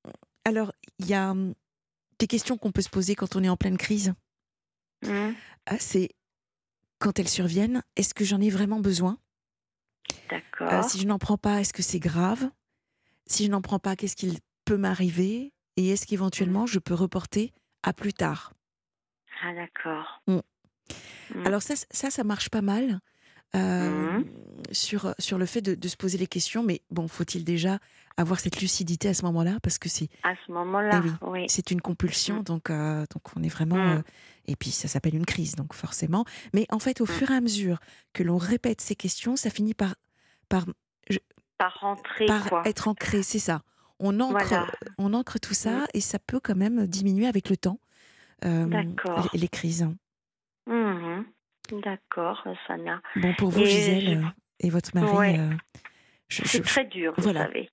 Alors, 0.45 0.73
il 0.99 1.07
y 1.07 1.15
a 1.15 1.31
hum, 1.31 1.55
des 2.19 2.27
questions 2.27 2.57
qu'on 2.57 2.73
peut 2.73 2.83
se 2.83 2.91
poser 2.91 3.15
quand 3.15 3.37
on 3.37 3.43
est 3.43 3.49
en 3.49 3.57
pleine 3.57 3.79
crise. 3.79 4.15
Mm. 5.03 5.33
Ah, 5.67 5.79
c'est 5.79 6.11
quand 6.99 7.19
elles 7.19 7.29
surviennent, 7.29 7.83
est-ce 7.97 8.15
que 8.15 8.25
j'en 8.25 8.41
ai 8.41 8.51
vraiment 8.51 8.81
besoin? 8.81 9.19
D'accord. 10.31 10.85
si 10.85 11.01
je 11.01 11.07
n'en 11.07 11.19
prends 11.19 11.39
pas, 11.39 11.61
est-ce 11.61 11.73
que 11.73 11.83
c'est 11.83 11.99
grave? 11.99 12.51
Si 13.27 13.47
je 13.47 13.51
n'en 13.51 13.63
prends 13.63 13.79
pas, 13.79 13.97
qu'est-ce 13.97 14.17
qu'il 14.17 14.39
peut 14.65 14.77
m'arriver 14.77 15.53
Et 15.77 15.91
est-ce 15.91 16.07
qu'éventuellement 16.07 16.67
je 16.67 16.79
peux 16.79 16.95
reporter 16.95 17.53
à 17.83 17.93
plus 17.93 18.13
tard? 18.13 18.53
Ah 19.43 19.55
d'accord. 19.55 20.23
Mmh. 20.27 20.39
Mmh. 21.35 21.47
Alors 21.47 21.63
ça, 21.63 21.75
ça, 21.91 22.11
ça 22.11 22.25
marche 22.25 22.51
pas 22.51 22.63
mal. 22.63 23.01
Euh, 23.55 24.19
mmh. 24.19 24.25
sur, 24.73 25.15
sur 25.21 25.39
le 25.39 25.47
fait 25.47 25.61
de, 25.61 25.89
se 25.89 25.97
poser 25.97 26.19
les 26.19 26.27
questions, 26.27 26.65
mais 26.65 26.83
bon, 26.91 27.07
faut-il 27.07 27.45
déjà 27.45 27.79
avoir 28.17 28.41
cette 28.41 28.61
lucidité 28.61 29.09
à 29.09 29.15
ce 29.15 29.25
moment-là? 29.27 29.59
Parce 29.63 29.79
que 29.79 29.89
c'est. 29.89 30.09
À 30.25 30.35
ce 30.45 30.51
moment-là, 30.51 31.03
eh 31.05 31.25
oui. 31.25 31.45
C'est 31.49 31.71
une 31.71 31.81
compulsion, 31.81 32.43
donc, 32.43 32.71
euh, 32.71 33.05
donc 33.15 33.23
on 33.37 33.45
est 33.45 33.49
vraiment. 33.49 33.77
Euh, 33.77 34.03
et 34.47 34.57
puis 34.57 34.71
ça 34.71 34.89
s'appelle 34.89 35.15
une 35.15 35.25
crise, 35.25 35.55
donc 35.55 35.73
forcément. 35.73 36.25
Mais 36.53 36.67
en 36.71 36.81
fait, 36.81 37.01
au 37.01 37.07
fur 37.07 37.31
et 37.31 37.35
à 37.35 37.41
mesure 37.41 37.79
que 38.13 38.25
l'on 38.25 38.39
répète 38.39 38.81
ces 38.81 38.97
questions, 38.97 39.37
ça 39.37 39.51
finit 39.51 39.75
par, 39.75 39.95
par 40.49 40.67
par 41.59 41.81
rentrer, 41.81 42.27
par 42.27 42.67
être 42.67 42.89
ancré, 42.89 43.23
c'est 43.23 43.39
ça. 43.39 43.63
On 44.01 44.21
ancre, 44.21 44.77
on 44.99 45.15
ancre 45.15 45.39
tout 45.39 45.55
ça 45.55 45.71
mm. 45.71 45.87
et 45.95 46.01
ça 46.01 46.19
peut 46.19 46.41
quand 46.41 46.57
même 46.57 46.87
diminuer 46.87 47.27
avec 47.27 47.49
le 47.49 47.57
temps. 47.57 47.79
Euh, 48.45 48.67
les, 49.33 49.41
les, 49.41 49.49
crises. 49.49 49.89
Mmh 50.67 51.23
D'accord, 51.83 52.47
Sana. 52.67 53.01
Bon, 53.17 53.33
pour 53.35 53.49
vous, 53.49 53.65
Gisèle, 53.65 54.19
euh, 54.19 54.29
et 54.61 54.69
votre 54.69 54.91
mari. 54.95 55.39
Euh, 55.39 55.55
c'est 56.29 56.63
très 56.63 56.85
dur, 56.85 57.15
vous 57.17 57.33
savez. 57.33 57.71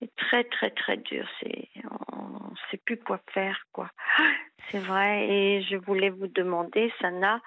C'est 0.00 0.14
très, 0.16 0.44
très, 0.44 0.70
très 0.70 0.96
dur. 0.96 1.28
C'est, 1.38 1.68
on 2.10 2.50
ne 2.50 2.56
sait 2.70 2.78
plus 2.78 2.98
quoi 2.98 3.20
faire, 3.32 3.64
quoi. 3.72 3.90
C'est 4.70 4.78
vrai. 4.78 5.28
Et 5.28 5.62
je 5.62 5.76
voulais 5.76 6.10
vous 6.10 6.26
demander, 6.26 6.92
Sana, 7.00 7.40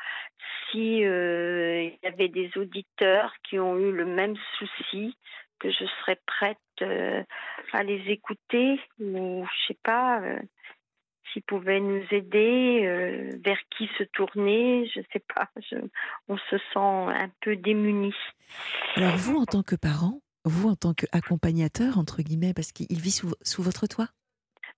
si 0.72 1.00
il 1.00 1.98
y 2.04 2.08
avait 2.08 2.30
des 2.30 2.52
auditeurs 2.58 3.34
qui 3.44 3.60
ont 3.60 3.78
eu 3.78 3.92
le 3.92 4.06
même 4.06 4.36
souci 4.58 5.18
que 5.60 5.72
je 5.72 5.86
serais 6.02 6.20
prête 6.26 6.58
euh, 6.82 7.24
à 7.74 7.84
les 7.84 8.02
écouter 8.12 8.80
ou 9.00 9.46
je 9.46 9.68
sais 9.68 9.80
pas 9.84 10.22
euh, 10.22 10.40
s'ils 11.32 11.44
pouvaient 11.44 11.80
nous 11.80 12.04
aider, 12.12 12.82
euh, 12.84 13.32
vers 13.44 13.58
qui 13.76 13.90
se 13.98 14.04
tourner, 14.04 14.90
je 14.94 15.02
sais 15.12 15.24
pas. 15.34 15.50
on 16.28 16.38
se 16.38 16.58
sent 16.58 16.78
un 16.78 17.30
peu 17.42 17.56
démunis. 17.56 18.16
Alors 18.96 19.18
vous, 19.18 19.38
en 19.38 19.46
tant 19.46 19.64
que 19.64 19.76
parent, 19.76 20.22
vous 20.44 20.70
en 20.70 20.76
tant 20.76 20.94
qu'accompagnateur 20.94 21.98
entre 21.98 22.22
guillemets, 22.22 22.54
parce 22.54 22.72
qu'il 22.72 23.00
vit 23.00 23.12
sous, 23.12 23.34
sous, 23.42 23.64
votre 23.64 23.88
toit? 23.88 24.10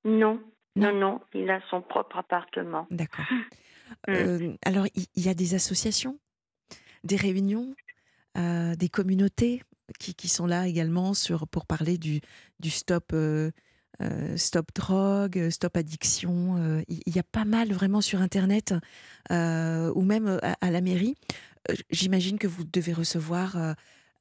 Non, 0.05 0.41
non, 0.75 0.93
non, 0.93 1.21
il 1.33 1.49
a 1.49 1.59
son 1.69 1.81
propre 1.81 2.17
appartement. 2.17 2.87
D'accord. 2.91 3.25
Mm. 4.05 4.55
alors 4.65 4.85
il 4.95 5.23
y, 5.23 5.29
a 5.29 5.33
des 5.33 5.55
associations, 5.55 6.19
des 7.05 7.15
réunions, 7.15 7.73
des 8.35 8.89
communautés? 8.89 9.61
Qui, 9.99 10.13
qui, 10.13 10.27
sont 10.27 10.45
là 10.45 10.67
également 10.67 11.13
sur, 11.13 11.47
pour 11.47 11.65
parler 11.65 11.97
du, 11.97 12.21
du 12.59 12.69
stop, 12.69 13.11
euh, 13.13 13.51
euh, 14.01 14.37
stop 14.37 14.67
drogue, 14.75 15.49
stop 15.49 15.77
addiction. 15.77 16.57
Euh, 16.57 16.81
il 16.87 17.15
y, 17.15 17.19
a 17.19 17.23
pas 17.23 17.45
mal 17.45 17.71
vraiment 17.71 18.01
sur 18.01 18.21
Internet 18.21 18.73
ou 19.29 20.01
même 20.01 20.39
à, 20.61 20.71
la 20.71 20.81
mairie. 20.81 21.15
J'imagine 21.89 22.37
que 22.37 22.47
vous 22.47 22.63
devez 22.63 22.93
recevoir 22.93 23.57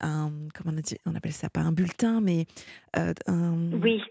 un, 0.00 0.32
comment 0.54 0.76
on, 0.76 0.80
dit, 0.80 0.96
on, 1.06 1.14
appelle 1.14 1.32
ça, 1.32 1.49
pas 1.50 1.61
un 1.61 1.73
bulletin, 1.73 2.20
mais 2.20 2.46
un, 2.94 3.12
oui, 3.73 4.02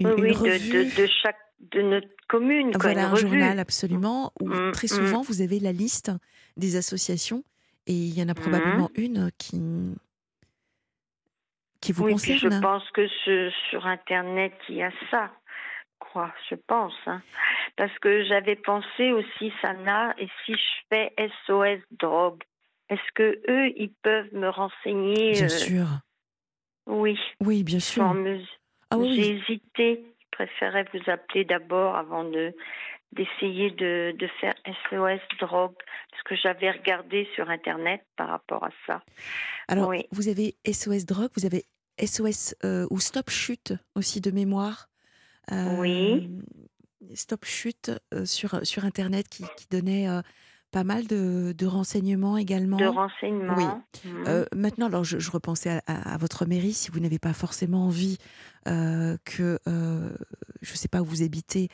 une, 0.00 0.08
oui, 0.08 0.32
de, 0.32 1.00
de, 1.00 1.08
chaque 1.22 1.36
de 1.72 1.82
notre 1.82 2.08
commune. 2.28 2.72
Voilà 2.80 3.10
un 3.10 3.14
journal 3.14 3.58
absolument 3.58 4.32
où 4.40 4.48
mmh, 4.48 4.72
très 4.72 4.86
mmh. 4.86 4.88
souvent 4.88 5.22
vous 5.22 5.40
avez 5.40 5.60
la 5.60 5.72
liste 5.72 6.10
des 6.56 6.76
associations 6.76 7.44
et 7.86 7.94
il 7.94 8.18
y 8.18 8.22
en 8.22 8.28
a 8.28 8.34
probablement 8.34 8.90
mmh. 8.96 9.00
une 9.00 9.30
qui 9.38 9.60
vous 11.92 12.04
oui, 12.04 12.16
je 12.18 12.60
pense 12.60 12.88
que 12.90 13.06
sur 13.70 13.86
Internet, 13.86 14.52
il 14.68 14.76
y 14.76 14.82
a 14.82 14.92
ça, 15.10 15.30
quoi, 15.98 16.32
je 16.50 16.54
pense. 16.54 16.94
Hein. 17.06 17.22
Parce 17.76 17.96
que 17.98 18.24
j'avais 18.24 18.56
pensé 18.56 19.12
aussi, 19.12 19.52
Sana, 19.60 20.14
et 20.18 20.28
si 20.44 20.54
je 20.54 20.58
fais 20.88 21.12
SOS 21.46 21.80
drogue, 21.98 22.42
est-ce 22.88 23.12
que 23.14 23.40
eux, 23.48 23.72
ils 23.76 23.92
peuvent 24.02 24.32
me 24.32 24.48
renseigner 24.48 25.32
Bien 25.32 25.44
euh, 25.44 25.48
sûr. 25.48 25.86
Oui. 26.86 27.18
Oui, 27.40 27.64
bien 27.64 27.80
sûr. 27.80 28.14
Ah 28.90 28.96
J'ai 29.02 29.36
hésité. 29.36 30.04
Je 30.20 30.26
préférais 30.30 30.84
vous 30.92 31.10
appeler 31.10 31.44
d'abord 31.44 31.96
avant 31.96 32.24
de 32.24 32.54
d'essayer 33.12 33.70
de, 33.70 34.12
de, 34.18 34.26
faire 34.40 34.54
SOS 34.66 35.20
drogue, 35.38 35.76
parce 36.10 36.22
que 36.24 36.34
j'avais 36.34 36.70
regardé 36.70 37.28
sur 37.36 37.48
Internet 37.48 38.04
par 38.16 38.28
rapport 38.28 38.64
à 38.64 38.70
ça. 38.88 39.02
Alors, 39.68 39.92
vous 40.10 40.28
avez 40.28 40.56
SOS 40.66 41.06
drogue, 41.06 41.30
vous 41.36 41.46
avez 41.46 41.64
SOS 42.02 42.54
euh, 42.64 42.86
ou 42.90 42.98
Stop 43.00 43.30
Chute 43.30 43.74
aussi 43.94 44.20
de 44.20 44.30
mémoire. 44.30 44.88
oui. 45.50 46.28
Euh, 46.30 47.14
Stop 47.14 47.44
Chute 47.44 47.92
euh, 48.14 48.24
sur, 48.24 48.66
sur 48.66 48.84
Internet 48.84 49.28
qui, 49.28 49.44
qui 49.58 49.66
donnait 49.70 50.08
pas 50.72 50.84
mal 50.84 51.06
de, 51.06 51.52
de, 51.52 51.66
renseignements 51.66 52.38
également. 52.38 52.78
De 52.78 52.86
renseignements. 52.86 53.82
Oui. 54.04 54.10
Mmh. 54.10 54.44
maintenant, 54.56 54.86
alors 54.86 55.04
je, 55.04 55.30
repensais 55.30 55.80
à, 55.86 56.16
votre 56.16 56.46
mairie, 56.46 56.72
si 56.72 56.90
vous 56.90 57.00
n'avez 57.00 57.18
pas 57.18 57.34
forcément 57.34 57.84
envie 57.84 58.16
que, 58.64 59.58
je 59.66 60.72
ne 60.72 60.76
sais 60.76 60.88
pas 60.88 61.02
où 61.02 61.04
vous 61.04 61.22
habitez, 61.22 61.68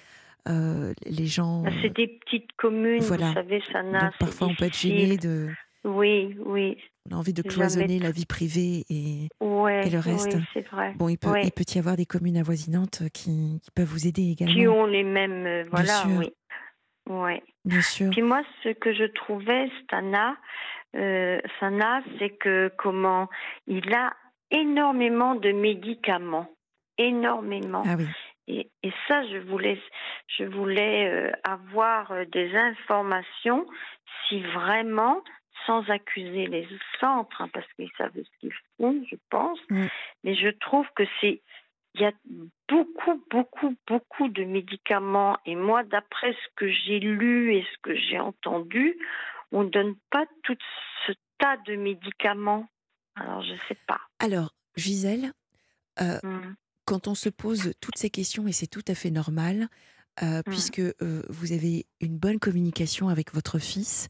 les 0.46 1.26
gens. 1.26 1.62
Bah, 1.62 1.70
c'est 1.80 1.94
des 1.94 2.08
petites 2.08 2.52
communes, 2.58 3.02
voilà. 3.02 3.28
vous 3.28 3.34
savez, 3.34 3.62
ça 3.72 3.84
n'a. 3.84 4.10
Parfois, 4.18 4.48
on 4.48 4.54
peut 4.56 4.64
être 4.64 4.76
gêné 4.76 5.16
de. 5.16 5.48
Oui, 5.84 6.36
oui. 6.44 6.76
On 7.10 7.16
a 7.16 7.18
envie 7.18 7.32
de 7.32 7.42
cloisonner 7.42 7.98
la 7.98 8.10
vie 8.10 8.26
privée 8.26 8.84
et, 8.88 9.24
et 9.24 9.90
le 9.90 9.98
reste. 9.98 10.34
Oui, 10.34 10.44
c'est 10.54 10.68
vrai. 10.68 10.94
Bon, 10.96 11.08
il 11.08 11.18
peut, 11.18 11.32
il 11.42 11.50
peut 11.50 11.64
y 11.74 11.78
avoir 11.78 11.96
des 11.96 12.06
communes 12.06 12.36
avoisinantes 12.36 13.02
qui, 13.12 13.60
qui, 13.62 13.70
peuvent 13.74 13.88
vous 13.88 14.06
aider 14.06 14.30
également. 14.30 14.54
Qui 14.54 14.68
ont 14.68 14.86
les 14.86 15.02
mêmes. 15.02 15.46
Euh, 15.46 15.64
voilà, 15.70 16.04
oui. 16.06 16.32
Ouais. 17.08 17.42
Bien 17.64 17.82
sûr. 17.82 18.10
Puis 18.10 18.22
moi, 18.22 18.42
ce 18.62 18.68
que 18.68 18.94
je 18.94 19.04
trouvais, 19.04 19.68
Stana, 19.82 20.36
euh, 20.96 21.40
Sana, 21.58 22.02
c'est 22.18 22.30
que 22.30 22.72
comment 22.78 23.28
il 23.66 23.92
a 23.92 24.12
énormément 24.50 25.34
de 25.34 25.50
médicaments, 25.50 26.48
énormément. 26.98 27.82
Ah 27.86 27.96
oui. 27.98 28.06
Et, 28.46 28.70
et 28.82 28.92
ça, 29.06 29.26
je 29.28 29.38
voulais, 29.38 29.80
je 30.38 30.44
voulais 30.44 31.08
euh, 31.08 31.32
avoir 31.44 32.10
euh, 32.12 32.24
des 32.32 32.54
informations 32.54 33.66
si 34.28 34.42
vraiment 34.42 35.22
sans 35.66 35.88
accuser 35.90 36.46
les 36.46 36.66
centres, 37.00 37.40
hein, 37.40 37.48
parce 37.52 37.66
qu'ils 37.74 37.90
savent 37.96 38.12
ce 38.14 38.38
qu'ils 38.40 38.54
font, 38.76 39.02
je 39.10 39.16
pense. 39.28 39.58
Mm. 39.68 39.86
Mais 40.24 40.34
je 40.34 40.48
trouve 40.48 40.86
que 40.94 41.04
c'est 41.20 41.42
il 41.94 42.02
y 42.02 42.04
a 42.04 42.12
beaucoup, 42.68 43.22
beaucoup, 43.30 43.76
beaucoup 43.86 44.28
de 44.28 44.44
médicaments. 44.44 45.38
Et 45.44 45.56
moi, 45.56 45.82
d'après 45.82 46.32
ce 46.32 46.48
que 46.56 46.70
j'ai 46.70 47.00
lu 47.00 47.54
et 47.54 47.62
ce 47.62 47.78
que 47.82 47.96
j'ai 47.96 48.20
entendu, 48.20 48.96
on 49.52 49.64
ne 49.64 49.70
donne 49.70 49.96
pas 50.10 50.24
tout 50.44 50.56
ce 51.06 51.12
tas 51.38 51.56
de 51.66 51.76
médicaments. 51.76 52.68
Alors, 53.16 53.42
je 53.42 53.52
ne 53.52 53.58
sais 53.68 53.78
pas. 53.86 54.00
Alors, 54.20 54.54
Gisèle, 54.76 55.32
euh, 56.00 56.18
mmh. 56.22 56.54
quand 56.84 57.08
on 57.08 57.14
se 57.14 57.28
pose 57.28 57.72
toutes 57.80 57.98
ces 57.98 58.10
questions, 58.10 58.46
et 58.46 58.52
c'est 58.52 58.68
tout 58.68 58.84
à 58.86 58.94
fait 58.94 59.10
normal, 59.10 59.68
euh, 60.22 60.38
mmh. 60.38 60.42
puisque 60.46 60.80
euh, 60.80 61.22
vous 61.28 61.52
avez 61.52 61.86
une 62.00 62.18
bonne 62.18 62.38
communication 62.38 63.08
avec 63.08 63.34
votre 63.34 63.58
fils, 63.58 64.08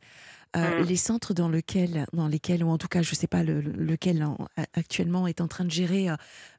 mmh. 0.56 0.82
les 0.86 0.96
centres 0.96 1.34
dans, 1.34 1.48
lequel, 1.48 2.06
dans 2.12 2.28
lesquels, 2.28 2.64
ou 2.64 2.70
en 2.70 2.78
tout 2.78 2.88
cas, 2.88 3.02
je 3.02 3.10
ne 3.10 3.16
sais 3.16 3.26
pas 3.26 3.42
lequel 3.42 4.26
actuellement 4.74 5.26
est 5.26 5.40
en 5.40 5.48
train 5.48 5.64
de 5.64 5.70
gérer 5.70 6.08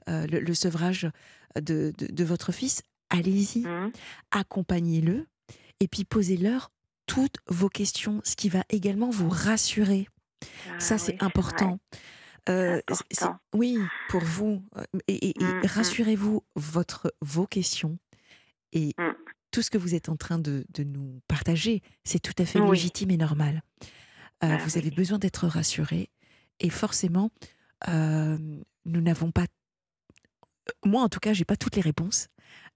le, 0.08 0.54
sevrage 0.54 1.10
de, 1.60 1.94
de, 1.98 2.24
votre 2.24 2.52
fils, 2.52 2.84
allez-y, 3.10 3.66
accompagnez-le, 4.32 5.28
et 5.80 5.88
puis 5.88 6.06
posez-leur 6.06 6.72
toutes 7.06 7.38
vos 7.48 7.70
questions, 7.70 8.22
ce 8.24 8.36
qui 8.36 8.50
va 8.50 8.64
également 8.70 9.10
vous 9.10 9.30
rassurer. 9.30 10.08
Ça, 10.80 10.96
ah 10.96 10.98
c'est 10.98 11.22
important. 11.22 11.80
Euh, 12.50 12.82
oui, 13.54 13.78
pour 14.10 14.22
vous. 14.22 14.64
Euh, 14.78 14.84
et, 15.08 15.34
mmh, 15.40 15.44
mmh. 15.44 15.66
rassurez-vous, 15.66 16.44
votre, 16.56 17.14
vos 17.22 17.46
questions 17.46 18.00
et 18.74 18.94
mmh. 18.98 19.12
Tout 19.52 19.62
ce 19.62 19.70
que 19.70 19.78
vous 19.78 19.96
êtes 19.96 20.10
en 20.10 20.16
train 20.16 20.40
de, 20.40 20.66
de 20.74 20.84
nous 20.84 21.22
partager, 21.28 21.82
c'est 22.04 22.20
tout 22.20 22.34
à 22.38 22.46
fait 22.46 22.60
légitime 22.60 23.12
et 23.12 23.18
normal. 23.18 23.62
Euh, 24.44 24.48
ah 24.50 24.58
vous 24.58 24.78
avez 24.78 24.92
besoin 24.92 25.20
d'être 25.20 25.48
rassuré 25.48 26.10
et 26.60 26.70
forcément, 26.70 27.30
nous 27.88 29.02
n'avons 29.02 29.32
pas. 29.32 29.46
Moi, 30.86 31.02
en 31.02 31.10
tout 31.10 31.20
cas, 31.20 31.34
j'ai 31.34 31.46
pas 31.46 31.58
toutes 31.58 31.76
les 31.76 31.82
réponses. 31.82 32.28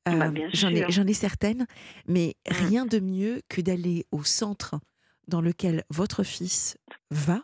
Bah, 0.05 0.31
j'en 0.53 1.07
ai, 1.07 1.13
certaines, 1.13 1.65
mais 2.07 2.35
rien 2.47 2.85
de 2.85 2.99
mieux 2.99 3.41
que 3.49 3.59
d'aller 3.59 4.05
au 4.11 4.23
centre 4.23 4.79
dans 5.27 5.41
lequel 5.41 5.83
votre 5.89 6.23
fils 6.23 6.77
va 7.09 7.41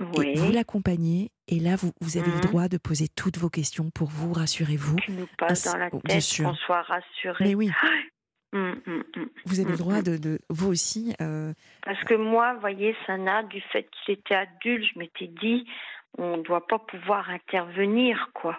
et 0.00 0.34
vous 0.34 0.52
l'accompagnez, 0.52 1.32
et 1.48 1.58
là, 1.58 1.74
vous, 1.76 1.92
vous 2.00 2.18
avez 2.18 2.30
le 2.30 2.36
mmh. 2.36 2.42
droit 2.42 2.68
de 2.68 2.76
poser 2.76 3.08
toutes 3.08 3.36
vos 3.38 3.50
questions 3.50 3.90
pour 3.90 4.08
vous, 4.08 4.32
rassurez-vous. 4.32 4.96
Qui 4.96 5.12
nous 5.12 5.26
passe 5.36 5.64
dans 5.64 5.76
la 5.76 5.90
tête, 5.90 6.24
qu'on 6.36 6.54
soit 6.54 6.82
rassuré. 6.82 7.44
Mais 7.44 7.54
oui. 7.54 7.70
Mmh, 8.52 8.72
mmh, 8.86 9.02
vous 9.44 9.60
avez 9.60 9.72
le 9.72 9.76
droit 9.76 10.00
de, 10.00 10.16
de 10.16 10.38
vous 10.48 10.68
aussi. 10.68 11.14
Euh... 11.20 11.52
Parce 11.82 12.02
que 12.04 12.14
moi, 12.14 12.54
vous 12.54 12.60
voyez, 12.60 12.96
Sana, 13.06 13.42
du 13.42 13.60
fait 13.60 13.88
qu'il 13.90 14.14
était 14.14 14.34
adulte, 14.34 14.86
je 14.94 14.98
m'étais 14.98 15.26
dit, 15.26 15.66
on 16.16 16.38
ne 16.38 16.42
doit 16.42 16.66
pas 16.66 16.78
pouvoir 16.78 17.28
intervenir, 17.28 18.30
quoi, 18.32 18.58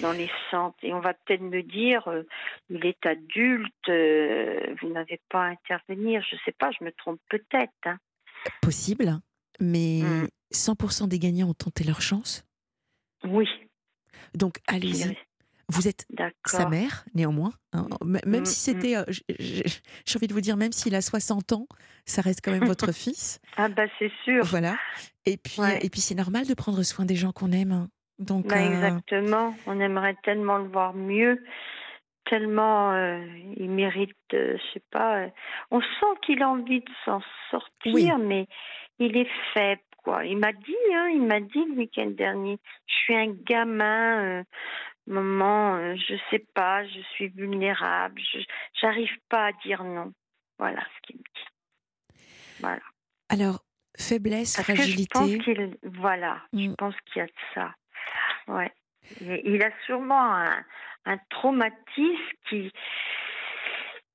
dans 0.00 0.12
les 0.12 0.30
centres. 0.50 0.78
Et 0.82 0.94
on 0.94 1.00
va 1.00 1.12
peut-être 1.12 1.42
me 1.42 1.62
dire, 1.62 2.08
euh, 2.08 2.22
il 2.70 2.86
est 2.86 3.04
adulte, 3.04 3.88
euh, 3.88 4.74
vous 4.80 4.88
n'avez 4.88 5.20
pas 5.28 5.44
à 5.44 5.48
intervenir. 5.48 6.24
Je 6.28 6.36
ne 6.36 6.40
sais 6.46 6.52
pas, 6.52 6.70
je 6.70 6.82
me 6.82 6.92
trompe 6.92 7.20
peut-être. 7.28 7.72
Hein. 7.84 7.98
Possible 8.62 9.20
mais 9.60 10.00
100% 10.52 11.04
mmh. 11.04 11.08
des 11.08 11.18
gagnants 11.18 11.50
ont 11.50 11.54
tenté 11.54 11.84
leur 11.84 12.00
chance? 12.00 12.44
Oui. 13.24 13.46
Donc 14.34 14.58
allez-y. 14.66 15.16
Vous 15.72 15.88
êtes 15.88 16.06
sa 16.46 16.68
mère, 16.68 17.04
néanmoins. 17.14 17.52
Hein. 17.72 17.86
Même 18.04 18.42
mmh, 18.42 18.44
si 18.44 18.70
mmh. 18.70 18.74
c'était, 18.74 18.94
j'ai 19.38 20.16
envie 20.16 20.26
de 20.26 20.34
vous 20.34 20.40
dire, 20.40 20.56
même 20.56 20.72
s'il 20.72 20.94
a 20.94 21.00
60 21.00 21.52
ans, 21.52 21.66
ça 22.04 22.22
reste 22.22 22.40
quand 22.44 22.52
même 22.52 22.64
votre 22.66 22.92
fils. 22.92 23.40
Ah 23.56 23.68
bah 23.68 23.84
c'est 23.98 24.12
sûr. 24.24 24.44
Voilà. 24.44 24.76
Et 25.26 25.36
puis, 25.36 25.62
et 25.80 25.90
puis 25.90 26.00
c'est 26.00 26.14
normal 26.14 26.46
de 26.46 26.54
prendre 26.54 26.82
soin 26.82 27.04
des 27.04 27.16
gens 27.16 27.32
qu'on 27.32 27.52
aime. 27.52 27.72
Hein. 27.72 27.88
Donc, 28.18 28.48
bah, 28.48 28.56
euh, 28.56 28.72
Exactement. 28.72 29.54
On 29.66 29.80
aimerait 29.80 30.16
tellement 30.22 30.58
le 30.58 30.68
voir 30.68 30.94
mieux 30.94 31.42
tellement 32.30 32.92
euh, 32.92 33.18
il 33.56 33.70
mérite, 33.70 34.16
euh, 34.34 34.56
je 34.56 34.72
sais 34.74 34.82
pas. 34.90 35.26
on 35.70 35.80
sent 35.80 36.20
qu'il 36.22 36.42
a 36.42 36.48
envie 36.48 36.80
de 36.80 36.90
s'en 37.04 37.20
sortir, 37.50 38.18
mais 38.18 38.46
il 39.00 39.16
est 39.16 39.28
faible, 39.52 39.82
quoi. 40.04 40.24
Il 40.24 40.38
m'a 40.38 40.52
dit, 40.52 40.76
hein, 40.94 41.08
il 41.12 41.22
m'a 41.22 41.40
dit 41.40 41.64
le 41.68 41.76
week-end 41.76 42.10
dernier, 42.10 42.58
je 42.86 42.94
suis 42.94 43.16
un 43.16 43.34
gamin, 43.44 44.24
euh, 44.24 44.44
maman, 45.10 45.76
euh, 45.76 45.96
je 45.96 46.14
sais 46.30 46.44
pas, 46.54 46.86
je 46.86 47.00
suis 47.14 47.28
vulnérable, 47.28 48.20
je 48.32 48.38
j'arrive 48.80 49.16
pas 49.28 49.46
à 49.48 49.52
dire 49.64 49.84
non. 49.84 50.12
Voilà 50.58 50.80
ce 50.80 51.06
qu'il 51.06 51.16
me 51.16 51.22
dit. 51.22 52.22
Voilà. 52.60 52.82
Alors, 53.28 53.64
faiblesse, 53.98 54.60
fragilité. 54.60 55.18
je 55.18 55.18
pense 55.18 55.44
qu'il, 55.44 55.76
voilà, 55.84 56.42
je 56.52 56.68
mm. 56.68 56.76
pense 56.76 56.94
qu'il 57.06 57.20
y 57.20 57.22
a 57.22 57.26
de 57.26 57.32
ça. 57.54 57.74
Ouais. 58.48 58.72
Il 59.20 59.62
a 59.62 59.70
sûrement 59.86 60.34
un, 60.34 60.64
un 61.06 61.18
traumatisme 61.30 62.36
qui 62.48 62.70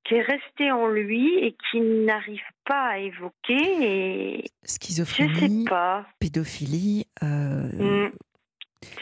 qui 0.06 0.16
est 0.16 0.22
resté 0.22 0.72
en 0.72 0.88
lui 0.88 1.40
et 1.40 1.58
qui 1.70 1.82
n'arrive 1.82 2.44
pas 2.64 2.90
à 2.90 2.98
évoquer. 3.00 3.64
Et 3.82 4.46
Schizophrénie, 4.64 5.66
pas. 5.66 6.06
pédophilie. 6.20 7.08
Euh, 7.24 8.08
mm. 8.08 8.12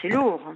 C'est 0.04 0.14
lourd. 0.14 0.54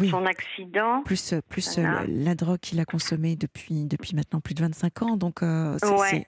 Oui. 0.00 0.08
Son 0.08 0.24
accident. 0.24 1.02
Plus, 1.02 1.34
plus 1.48 1.78
euh, 1.78 2.06
la 2.08 2.34
drogue 2.34 2.58
qu'il 2.58 2.80
a 2.80 2.86
consommée 2.86 3.36
depuis, 3.36 3.84
depuis 3.84 4.14
maintenant 4.14 4.40
plus 4.40 4.54
de 4.54 4.62
25 4.62 5.02
ans. 5.02 5.16
Donc, 5.16 5.42
euh, 5.42 5.76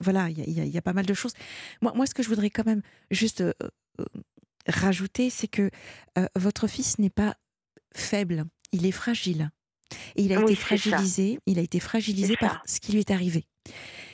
voilà, 0.00 0.28
il 0.28 0.68
y, 0.68 0.78
a 0.78 0.82
pas 0.82 0.92
mal 0.92 1.06
de 1.06 1.14
choses. 1.14 1.32
Moi, 1.80 1.92
moi, 1.94 2.06
ce 2.06 2.14
que 2.14 2.22
je 2.22 2.28
voudrais 2.28 2.50
quand 2.50 2.66
même 2.66 2.82
juste 3.10 3.42
rajouter, 4.66 5.30
c'est 5.30 5.48
que 5.48 5.70
votre 6.36 6.66
fils 6.66 6.98
n'est 6.98 7.10
pas 7.10 7.34
faible, 7.94 8.44
il 8.72 8.84
est 8.84 8.92
fragile. 8.92 9.50
Et 10.16 10.22
il 10.22 10.32
a 10.32 10.40
été 10.40 10.54
fragilisé, 10.54 11.38
il 11.46 11.58
a 11.58 11.62
été 11.62 11.80
fragilisé 11.80 12.36
par 12.36 12.62
ce 12.66 12.78
qui 12.78 12.92
lui 12.92 13.00
est 13.00 13.10
arrivé. 13.10 13.46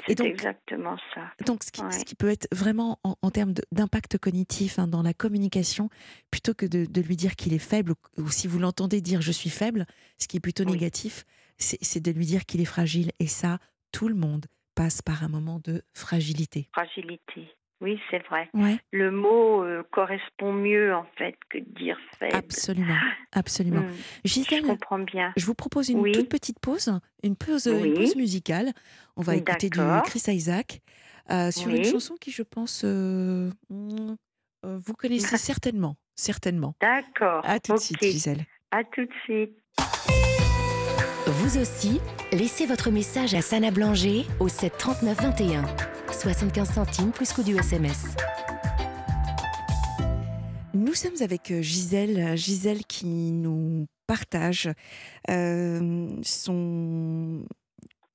C'est 0.07 0.21
exactement 0.21 0.97
ça. 1.15 1.33
Donc, 1.47 1.65
ce 1.65 2.05
qui, 2.05 2.15
peut 2.15 2.29
être 2.29 2.47
vraiment 2.53 3.01
en, 3.03 3.31
termes 3.31 3.55
d'impact 3.73 4.19
cognitif 4.19 4.79
hein, 4.79 4.87
dans 4.87 5.03
la 5.03 5.15
communication, 5.15 5.89
plutôt 6.31 6.55
que 6.55 6.67
de, 6.67 7.01
lui 7.01 7.17
dire 7.17 7.35
qu'il 7.35 7.53
est 7.53 7.59
faible, 7.59 7.95
ou, 8.17 8.29
si 8.29 8.47
vous 8.47 8.59
l'entendez 8.59 9.01
dire 9.01 9.21
je 9.21 9.33
suis 9.33 9.51
faible, 9.51 9.87
ce 10.19 10.29
qui 10.29 10.37
est 10.37 10.41
plutôt 10.41 10.65
négatif, 10.65 11.25
c'est 11.59 12.01
de 12.01 12.11
lui 12.13 12.27
dire 12.27 12.47
qu'il 12.47 12.61
est 12.61 12.67
fragile. 12.67 13.11
Et 13.19 13.27
ça, 13.27 13.59
tout 13.91 14.09
le 14.09 14.15
monde 14.15 14.47
passe 14.75 15.03
par 15.03 15.25
un 15.25 15.29
moment 15.29 15.61
de 15.65 15.83
fragilité. 15.93 16.69
Fragilité. 16.73 17.49
Oui, 17.81 18.01
c'est 18.11 18.25
vrai. 18.27 18.49
Le 18.91 19.11
mot 19.11 19.63
euh, 19.63 19.83
correspond 19.91 20.53
mieux 20.53 20.95
en 20.95 21.07
fait 21.19 21.35
que 21.51 21.59
de 21.59 21.79
dire 21.79 21.99
faible. 22.19 22.35
Absolument, 22.35 22.97
absolument. 23.33 23.83
Hmm. 23.83 23.95
Gisèle, 24.25 24.63
je 24.63 24.67
comprends 24.69 24.99
bien. 24.99 25.33
Je 25.37 25.45
vous 25.45 25.55
propose 25.55 25.91
une 25.91 26.11
toute 26.11 26.29
petite 26.29 26.59
pause, 26.59 26.99
une 27.23 27.37
pause, 27.37 27.67
une 27.67 27.95
pause 27.95 28.17
musicale. 28.17 28.73
On 29.17 29.23
va 29.23 29.37
écouter 29.37 29.69
du 29.69 29.81
Chris 30.05 30.23
Isaac 30.29 30.81
euh, 31.31 31.51
sur 31.51 31.69
une 31.69 31.85
chanson 31.85 32.15
qui, 32.21 32.31
je 32.31 32.43
pense, 32.43 32.83
euh, 32.85 33.51
vous 34.63 34.95
connaissez 34.95 35.37
certainement, 35.37 35.97
certainement. 36.15 36.75
D'accord. 36.81 37.43
À 37.45 37.61
tout 37.61 37.75
de 37.75 37.79
suite, 37.79 38.03
Gisèle. 38.03 38.45
À 38.71 38.85
tout 38.85 39.05
de 39.05 39.13
suite. 39.25 39.59
Vous 41.27 41.59
aussi, 41.59 42.01
laissez 42.33 42.67
votre 42.67 42.91
message 42.91 43.35
à 43.35 43.43
Sana 43.43 43.71
Blanger 43.71 44.25
au 44.39 44.49
7 44.49 44.79
39 44.79 45.21
21. 45.21 45.96
75 46.17 46.71
centimes 46.71 47.13
plus 47.13 47.31
coût 47.33 47.43
du 47.43 47.55
SMS. 47.57 48.17
Nous 50.73 50.95
sommes 50.95 51.21
avec 51.21 51.51
euh, 51.51 51.61
Gisèle, 51.61 52.37
Gisèle 52.39 52.87
qui 52.87 53.33
nous 53.33 53.87
partage 54.07 54.71
euh, 55.29 56.09
son. 56.23 57.45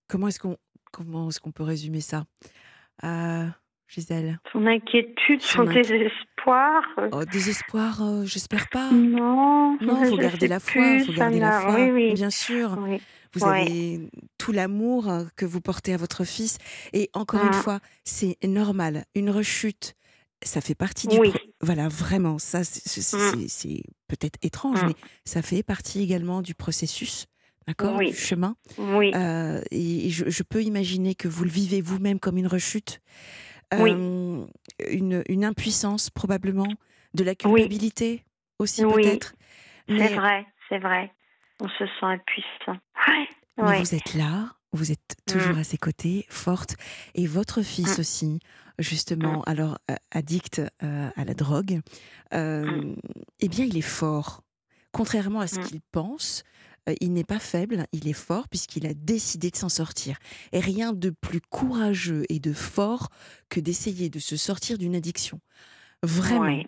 Comment 0.08 0.30
est-ce 0.30 0.40
qu'on 0.40 0.58
comment 0.92 1.30
est-ce 1.30 1.40
qu'on 1.40 1.52
peut 1.52 1.64
résumer 1.64 2.02
ça, 2.02 2.24
euh, 3.04 3.46
Gisèle? 3.88 4.40
Son 4.52 4.66
inquiétude, 4.66 5.42
son, 5.42 5.66
désespoir? 5.66 6.82
Oh, 7.12 7.24
désespoir, 7.26 8.02
j'espère 8.24 8.68
pas. 8.70 8.90
Non, 8.92 9.78
non, 9.80 10.06
faut 10.06 10.18
garder 10.18 10.48
la 10.48 10.60
foi, 10.60 11.00
faut 11.06 11.14
garder 11.14 11.40
la 11.40 11.62
foi, 11.62 11.76
oui, 11.76 11.92
oui. 11.92 12.14
bien 12.16 12.32
sûr. 12.32 12.78
Oui. 12.80 13.00
Vous 13.34 13.46
avez 13.46 14.10
tout 14.38 14.52
l'amour 14.52 15.10
euh, 15.10 15.24
que 15.36 15.46
vous 15.46 15.62
portez 15.62 15.94
à 15.94 15.98
votre 15.98 16.24
fils. 16.24 16.58
Et 16.94 17.10
encore 17.14 17.44
une 17.44 17.50
mmh. 17.50 17.54
fois, 17.54 17.80
c'est 18.04 18.38
normal. 18.44 19.06
Une 19.16 19.30
rechute, 19.30 19.96
ça 20.44 20.62
fait 20.62 20.76
partie 20.76 21.08
du. 21.08 21.18
Voilà, 21.62 21.88
vraiment. 21.88 22.40
Ça, 22.40 22.64
c'est 22.64 23.18
mmh. 23.18 23.82
peut-être 24.08 24.38
étrange, 24.42 24.84
mmh. 24.84 24.88
mais 24.88 24.96
ça 25.26 25.42
fait 25.42 25.64
partie 25.64 26.02
également 26.02 26.42
du 26.42 26.56
processus. 26.56 27.28
D'accord 27.68 28.00
Du 28.00 28.14
chemin. 28.14 28.56
Oui. 28.78 29.12
Euh, 29.16 29.62
et 29.72 30.10
je, 30.10 30.44
peux 30.44 30.64
imaginer 30.64 31.16
que 31.16 31.28
vous 31.28 31.44
le 31.44 31.50
vivez 31.50 31.80
vous-même 31.80 32.20
comme 32.20 32.38
une 32.38 32.48
rechute. 32.48 33.02
une, 33.72 34.48
une, 34.90 35.46
impuissance, 35.46 36.10
probablement. 36.10 36.68
De 37.14 37.26
la 37.26 37.36
culpabilité 37.36 38.24
aussi, 38.58 38.84
peut-être. 38.84 39.36
C'est 39.88 40.16
vrai, 40.16 40.46
c'est 40.70 40.80
vrai 40.80 41.12
on 41.62 41.70
se 41.70 41.86
sent 41.86 42.06
impuissant. 42.06 42.78
Mais 43.58 43.80
vous 43.80 43.96
êtes 43.96 44.14
là, 44.16 44.50
vous 44.74 44.92
êtes 44.92 45.16
toujours 45.28 45.56
mm. 45.56 45.60
à 45.60 45.64
ses 45.64 45.78
côtés, 45.78 46.26
forte, 46.30 46.76
et 47.14 47.28
votre 47.28 47.62
fils 47.62 47.98
mm. 47.98 48.02
aussi, 48.02 48.40
justement, 48.80 49.40
mm. 49.40 49.44
alors 49.46 49.78
euh, 49.90 49.96
addict 50.12 50.62
euh, 50.84 51.10
à 51.16 51.26
la 51.26 51.34
drogue, 51.34 51.82
euh, 52.34 52.96
eh 53.40 53.48
bien, 53.48 53.66
il 53.66 53.78
est 53.78 53.82
fort. 53.82 54.42
Contrairement 54.92 55.40
à 55.40 55.48
ce 55.48 55.60
qu'il 55.60 55.80
pense, 55.92 56.44
il 57.00 57.14
n'est 57.14 57.24
pas 57.24 57.40
faible, 57.40 57.86
il 57.94 58.10
est 58.10 58.14
fort 58.14 58.50
puisqu'il 58.50 58.86
a 58.88 58.94
décidé 58.94 59.52
de 59.52 59.56
s'en 59.56 59.70
sortir. 59.70 60.18
Et 60.52 60.60
rien 60.60 60.92
de 60.92 61.12
plus 61.12 61.40
courageux 61.40 62.24
et 62.28 62.40
de 62.40 62.52
fort 62.52 63.08
que 63.50 63.62
d'essayer 63.62 64.10
de 64.10 64.20
se 64.20 64.36
sortir 64.36 64.78
d'une 64.78 64.96
addiction. 64.96 65.40
Vraiment. 66.04 66.42
Ouais. 66.42 66.68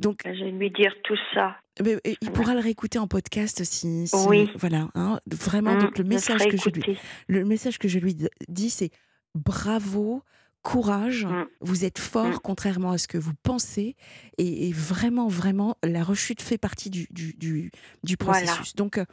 Donc, 0.00 0.22
Je 0.24 0.44
vais 0.44 0.50
lui 0.50 0.70
dire 0.70 0.92
tout 1.04 1.18
ça. 1.32 1.56
Mais, 1.82 1.94
euh, 1.94 2.14
il 2.20 2.30
pourra 2.30 2.54
le 2.54 2.60
réécouter 2.60 2.98
en 2.98 3.06
podcast 3.08 3.62
si, 3.64 4.06
si- 4.06 4.16
Oui. 4.28 4.50
voilà, 4.56 4.88
hein, 4.94 5.20
vraiment. 5.26 5.72
Hum, 5.72 5.80
donc 5.82 5.98
le 5.98 6.04
message 6.04 6.46
que 6.48 6.56
je 6.56 6.70
lui, 6.70 6.98
le 7.28 7.44
message 7.44 7.78
que 7.78 7.88
je 7.88 7.98
lui 7.98 8.16
dis, 8.48 8.70
c'est 8.70 8.90
bravo, 9.34 10.22
courage, 10.62 11.24
Mm. 11.24 11.46
vous 11.62 11.84
êtes 11.84 11.98
fort 11.98 12.26
Mm. 12.36 12.38
contrairement 12.44 12.90
à 12.92 12.98
ce 12.98 13.08
que 13.08 13.16
vous 13.18 13.32
pensez, 13.42 13.96
et, 14.38 14.68
et 14.68 14.72
vraiment, 14.72 15.28
vraiment, 15.28 15.76
la 15.82 16.02
rechute 16.04 16.42
fait 16.42 16.58
partie 16.58 16.90
du, 16.90 17.06
du, 17.10 17.32
du, 17.34 17.70
du 18.04 18.16
Voilà. 18.20 18.42
processus. 18.46 18.74
Donc, 18.76 18.98
euh, 18.98 19.04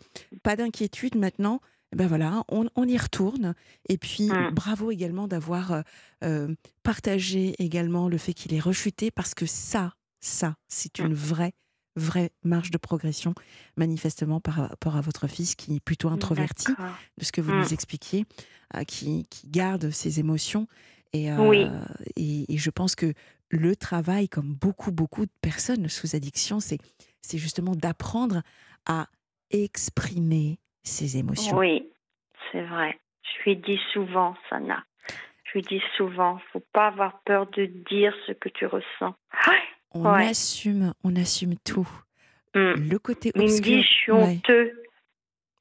pas 0.43 0.55
d'inquiétude 0.55 1.15
maintenant. 1.15 1.61
Ben 1.95 2.05
voilà, 2.05 2.43
on, 2.49 2.67
on 2.75 2.85
y 2.85 2.97
retourne. 2.97 3.55
Et 3.87 3.97
puis, 3.97 4.27
Mm. 4.29 4.51
bravo 4.53 4.91
également 4.91 5.25
d'avoir 5.29 5.71
euh, 5.71 5.81
euh, 6.25 6.53
partagé 6.83 7.55
également 7.59 8.09
le 8.09 8.17
fait 8.17 8.33
qu'il 8.33 8.53
est 8.53 8.59
rechuté, 8.59 9.09
parce 9.09 9.33
que 9.33 9.45
ça, 9.45 9.93
ça, 10.19 10.57
c'est 10.67 10.99
Mm. 10.99 11.05
une 11.05 11.13
vraie, 11.13 11.53
vraie 11.97 12.31
marge 12.43 12.71
de 12.71 12.77
progression, 12.77 13.33
manifestement 13.75 14.39
par 14.39 14.53
rapport 14.55 14.95
à 14.95 15.01
votre 15.01 15.27
fils 15.27 15.55
qui 15.55 15.75
est 15.75 15.79
plutôt 15.83 16.09
introverti 16.09 16.71
de 17.17 17.23
ce 17.25 17.31
que 17.31 17.41
vous 17.41 17.51
Mm. 17.51 17.59
nous 17.59 17.73
expliquiez, 17.73 18.25
euh, 18.75 18.83
qui, 18.83 19.25
qui 19.29 19.49
garde 19.49 19.89
ses 19.89 20.19
émotions. 20.19 20.67
Et, 21.13 21.31
euh, 21.31 21.35
Oui. 21.39 21.67
et, 22.15 22.53
et 22.53 22.57
je 22.57 22.69
pense 22.69 22.95
que 22.95 23.13
le 23.49 23.75
travail, 23.75 24.29
comme 24.29 24.53
beaucoup, 24.53 24.91
beaucoup 24.91 25.25
de 25.25 25.31
personnes 25.41 25.87
sous 25.89 26.15
addiction, 26.15 26.59
c'est, 26.59 26.77
c'est 27.21 27.37
justement 27.37 27.75
d'apprendre 27.75 28.41
à 28.85 29.07
exprimer 29.49 30.59
ses 30.83 31.17
émotions. 31.17 31.57
Oui, 31.57 31.89
c'est 32.51 32.63
vrai. 32.63 32.99
Je 33.23 33.49
lui 33.49 33.55
dis 33.57 33.79
souvent, 33.93 34.35
Sana. 34.49 34.83
Je 35.45 35.53
lui 35.53 35.61
dis 35.61 35.81
souvent, 35.95 36.39
faut 36.51 36.63
pas 36.73 36.87
avoir 36.87 37.21
peur 37.23 37.47
de 37.51 37.65
dire 37.89 38.13
ce 38.25 38.33
que 38.33 38.49
tu 38.49 38.65
ressens. 38.65 39.15
On 39.91 40.03
Ouais. 40.03 40.27
assume, 40.27 40.93
on 41.03 41.15
assume 41.15 41.55
tout. 41.65 41.87
Mm. 42.55 42.89
Le 42.89 42.97
côté 42.99 43.31
Il 43.35 43.41
me 43.41 43.45
obscur. 43.45 43.63
dit, 43.63 43.81
je 43.83 43.87
suis 43.87 44.11
ouais. 44.11 44.19
honteux. 44.23 44.83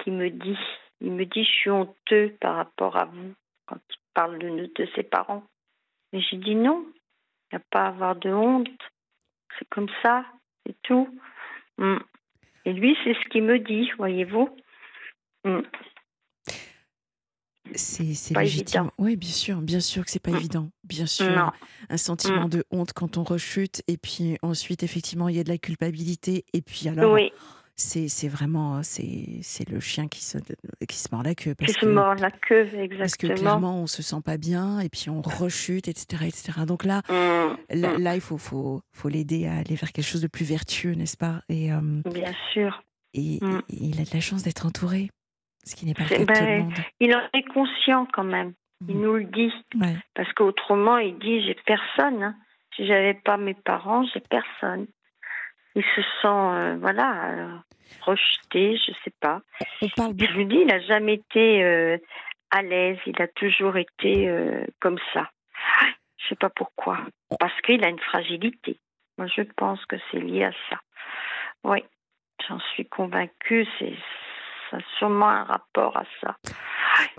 Qui 0.02 0.10
me 0.10 0.30
dit, 0.30 0.58
il 1.00 1.12
me 1.12 1.24
dit, 1.24 1.42
je 1.44 1.50
suis 1.50 1.70
honteux 1.70 2.36
par 2.40 2.56
rapport 2.56 2.96
à 2.96 3.06
vous 3.06 3.34
quand 3.66 3.78
il 3.90 3.96
parle 4.14 4.38
de, 4.38 4.70
de 4.74 4.88
ses 4.94 5.02
parents. 5.02 5.42
Mais 6.12 6.20
j'ai 6.20 6.36
dit 6.36 6.54
non, 6.54 6.84
il 7.50 7.56
n'y 7.56 7.62
a 7.62 7.64
pas 7.70 7.84
à 7.84 7.88
avoir 7.88 8.14
de 8.16 8.30
honte. 8.30 8.68
C'est 9.58 9.68
comme 9.68 9.88
ça, 10.02 10.24
c'est 10.66 10.76
tout. 10.82 11.08
Mm. 11.78 11.96
Et 12.66 12.72
lui, 12.72 12.96
c'est 13.04 13.14
ce 13.14 13.28
qu'il 13.30 13.44
me 13.44 13.58
dit, 13.58 13.90
voyez-vous. 13.96 14.48
Mm. 15.44 15.60
C'est, 17.74 18.34
légitime. 18.38 18.90
Oui, 18.98 19.16
bien 19.16 19.30
sûr, 19.30 19.60
bien 19.60 19.80
sûr 19.80 20.04
que 20.04 20.10
c'est 20.10 20.18
pas 20.20 20.30
Mm. 20.30 20.36
évident. 20.36 20.70
Bien 20.84 21.06
sûr. 21.06 21.30
Non, 21.30 21.50
Un 21.90 21.96
sentiment 21.96 22.46
Mm. 22.46 22.50
de 22.50 22.64
honte 22.70 22.92
quand 22.92 23.16
on 23.18 23.24
rechute. 23.24 23.82
Et 23.88 23.96
puis 23.96 24.38
ensuite, 24.42 24.82
effectivement, 24.82 25.28
il 25.28 25.36
y 25.36 25.40
a 25.40 25.44
de 25.44 25.48
la 25.48 25.58
culpabilité. 25.58 26.44
Et 26.52 26.62
puis 26.62 26.88
alors, 26.88 27.12
oui, 27.12 27.30
c'est, 27.74 28.08
c'est 28.08 28.28
vraiment 28.28 28.82
c'est, 28.82 29.40
c'est 29.42 29.68
le 29.68 29.80
chien 29.80 30.08
qui 30.08 30.24
se, 30.24 30.38
qui 30.88 30.96
se 30.96 31.08
mord 31.12 31.22
la 31.22 31.34
queue. 31.34 31.50
qui 31.50 31.66
Parce 31.66 31.72
se 31.74 31.80
que, 31.80 31.86
mord 31.86 32.14
la 32.14 32.30
queue, 32.30 32.64
parce 32.64 32.72
que 33.16 33.26
exactement. 33.26 33.34
clairement, 33.34 33.82
on 33.82 33.86
se 33.86 34.02
sent 34.02 34.20
pas 34.24 34.36
bien. 34.38 34.80
Et 34.80 34.88
puis 34.88 35.10
on 35.10 35.20
rechute, 35.20 35.88
etc. 35.88 36.24
etc. 36.26 36.60
Donc 36.66 36.84
là, 36.84 37.02
Mm, 37.08 37.56
là, 37.74 37.98
là, 37.98 38.14
il 38.14 38.20
faut, 38.20 38.38
faut, 38.38 38.80
faut 38.92 39.08
l'aider 39.08 39.46
à 39.46 39.56
aller 39.56 39.74
vers 39.74 39.92
quelque 39.92 40.06
chose 40.06 40.22
de 40.22 40.28
plus 40.28 40.44
vertueux, 40.46 40.94
n'est-ce 40.94 41.16
pas? 41.16 41.42
Et, 41.48 41.72
euh, 41.72 41.80
Bien 42.12 42.32
sûr. 42.52 42.82
et, 43.12 43.36
et 43.36 43.40
il 43.70 44.00
a 44.00 44.04
de 44.04 44.10
la 44.14 44.20
chance 44.20 44.42
d'être 44.42 44.66
entouré. 44.66 45.10
Ce 45.66 45.74
qui 45.74 45.84
n'est 45.86 45.94
pas 45.94 46.02
le 46.04 46.08
C'est- 46.08 46.24
cas 46.26 46.32
de 46.32 46.38
tout 46.38 46.44
le 46.46 46.58
monde. 46.62 46.74
Il 47.00 47.14
en 47.14 47.22
est 47.34 47.42
conscient 47.52 48.06
quand 48.12 48.24
même. 48.24 48.54
Il 48.88 48.96
Mhm. 48.96 49.02
nous 49.02 49.14
le 49.14 49.24
dit. 49.24 49.52
Ouais. 49.74 49.96
Parce 50.14 50.32
qu'autrement, 50.34 50.98
il 50.98 51.18
dit 51.18 51.42
j'ai 51.44 51.54
personne. 51.66 52.22
hein. 52.22 52.34
Si 52.74 52.86
j'avais 52.86 53.14
pas 53.14 53.36
mes 53.36 53.54
parents, 53.54 54.04
j'ai 54.12 54.20
personne. 54.20 54.86
Il 55.74 55.82
se 55.82 56.02
sent, 56.02 56.26
euh, 56.28 56.76
voilà, 56.80 57.30
euh, 57.30 57.56
rejeté, 58.02 58.76
je 58.76 58.92
sais 59.04 59.12
pas. 59.20 59.40
On 59.82 59.88
parle 59.88 60.12
Je 60.18 60.32
lui 60.36 60.46
dis, 60.46 60.56
il 60.56 60.66
n'a 60.66 60.80
jamais 60.80 61.14
été 61.14 61.62
euh, 61.64 61.98
à 62.50 62.62
l'aise. 62.62 62.98
Il 63.06 63.20
a 63.20 63.28
toujours 63.28 63.76
été 63.76 64.28
comme 64.80 64.98
ça. 65.12 65.30
Je 66.18 66.28
sais 66.28 66.36
pas 66.36 66.50
pourquoi. 66.50 66.98
Parce 67.40 67.58
qu'il 67.62 67.84
a 67.84 67.88
une 67.88 67.98
fragilité. 68.00 68.78
Moi, 69.18 69.26
je 69.34 69.42
pense 69.56 69.84
que 69.86 69.96
c'est 70.10 70.20
lié 70.20 70.44
à 70.44 70.52
ça. 70.70 70.80
Oui, 71.64 71.82
j'en 72.46 72.58
suis 72.74 72.86
convaincue. 72.86 73.66
C'est 73.78 73.94
ça 74.70 74.78
a 74.78 74.80
sûrement 74.98 75.28
un 75.28 75.44
rapport 75.44 75.96
à 75.96 76.04
ça. 76.20 76.36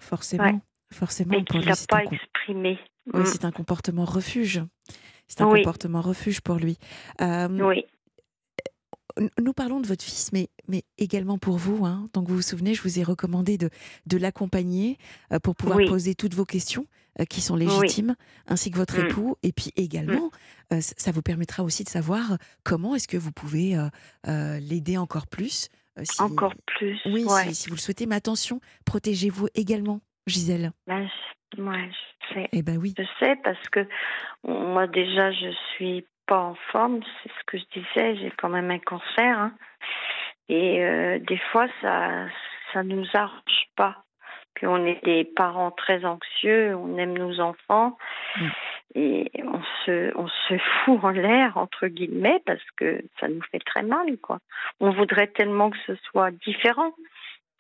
Forcément. 0.02 0.44
Ouais. 0.46 0.60
Forcément, 0.94 1.34
Et 1.34 1.44
qu'il 1.44 1.66
n'a 1.66 1.74
pas 1.90 2.04
exprimé. 2.04 2.80
oui, 3.14 3.22
Mm. 3.22 3.26
c'est 3.26 3.44
un 3.46 3.52
comportement 3.52 4.06
refuge. 4.06 4.64
C'est 5.28 5.42
un 5.42 5.48
Oui. 5.48 5.60
comportement 5.60 6.02
refuge 6.02 6.40
pour 6.42 6.56
lui. 6.56 6.78
Euh, 7.22 7.48
Oui, 7.50 7.86
Nous 9.42 9.52
parlons 9.54 9.82
de 9.82 9.88
votre 9.88 10.04
fils, 10.06 10.32
mais, 10.32 10.48
mais 10.68 10.84
également 11.00 11.40
pour 11.40 11.58
vous. 11.58 11.86
hein. 11.88 12.08
Donc, 12.14 12.28
vous 12.30 12.36
vous 12.36 12.42
souvenez, 12.44 12.76
je 12.76 12.84
vous 12.84 13.00
ai 13.00 13.04
recommandé 13.04 13.58
de, 13.58 13.72
de 14.06 14.16
l'accompagner 14.18 15.00
euh, 15.34 15.40
pour 15.40 15.56
pouvoir 15.56 15.80
Oui. 15.80 15.88
poser 15.90 16.14
toutes 16.14 16.36
vos 16.36 16.46
questions 16.46 16.86
euh, 17.20 17.26
qui 17.26 17.42
sont 17.42 17.56
légitimes, 17.56 18.16
ainsi 18.46 18.70
que 18.70 18.78
votre 18.78 18.96
Mm. 19.02 19.06
époux. 19.08 19.36
Et 19.42 19.52
puis 19.52 19.72
également, 19.76 20.30
c- 20.72 20.94
ça 20.98 21.12
vous 21.12 21.24
permettra 21.24 21.64
aussi 21.64 21.84
de 21.84 21.90
savoir 21.90 22.38
comment 22.64 22.94
est-ce 22.94 23.08
que 23.08 23.18
vous 23.18 23.32
pouvez 23.32 23.76
l'aider 24.26 24.98
encore 25.00 25.26
plus. 25.26 25.68
Euh, 25.98 26.02
si- 26.04 26.22
encore 26.22 26.54
plus. 26.66 27.00
Oui, 27.06 27.24
ouais. 27.26 27.44
si, 27.50 27.56
si 27.56 27.70
vous 27.70 27.76
le 27.76 27.82
souhaitez. 27.82 28.06
Mais 28.06 28.16
attention, 28.16 28.60
protégez-vous 28.86 29.48
également, 29.56 30.00
Gisèle. 30.28 30.72
Ben, 30.88 31.08
je, 31.56 31.62
ouais, 31.62 31.90
je 31.92 32.34
sais. 32.34 32.50
Eh 32.52 32.62
ben 32.62 32.78
oui. 32.78 32.94
Je 32.98 33.04
sais 33.20 33.36
parce 33.44 33.70
que 33.70 33.88
moi 34.48 34.88
déjà 34.88 35.32
je 35.32 35.52
suis 35.76 36.06
pas 36.26 36.40
en 36.40 36.56
forme, 36.72 37.00
c'est 37.24 37.30
ce 37.30 37.44
que 37.46 37.58
je 37.58 37.64
disais, 37.80 38.16
j'ai 38.18 38.32
quand 38.38 38.50
même 38.50 38.70
un 38.70 38.80
cancer 38.80 39.40
hein. 39.40 39.54
et 40.50 40.84
euh, 40.84 41.20
des 41.20 41.40
fois 41.52 41.68
ça 41.82 42.26
ça 42.74 42.84
nous 42.84 43.06
arrange 43.14 43.68
pas. 43.78 44.04
Puis 44.56 44.68
on 44.68 44.86
est 44.86 45.00
des 45.06 45.24
parents 45.24 45.72
très 45.72 46.04
anxieux, 46.04 46.76
on 46.76 46.98
aime 46.98 47.18
nos 47.18 47.40
enfants. 47.40 47.98
Et 48.96 49.30
on 49.44 49.62
se 49.86 50.12
on 50.18 50.28
se 50.28 50.58
fout 50.86 51.04
en 51.04 51.10
l'air 51.10 51.58
entre 51.58 51.88
guillemets 51.88 52.42
parce 52.46 52.64
que 52.78 53.02
ça 53.20 53.28
nous 53.28 53.42
fait 53.52 53.60
très 53.60 53.84
mal 53.84 54.18
quoi. 54.18 54.40
On 54.80 54.92
voudrait 54.92 55.28
tellement 55.28 55.70
que 55.70 55.78
ce 55.86 55.96
soit 56.10 56.32
différent 56.32 56.94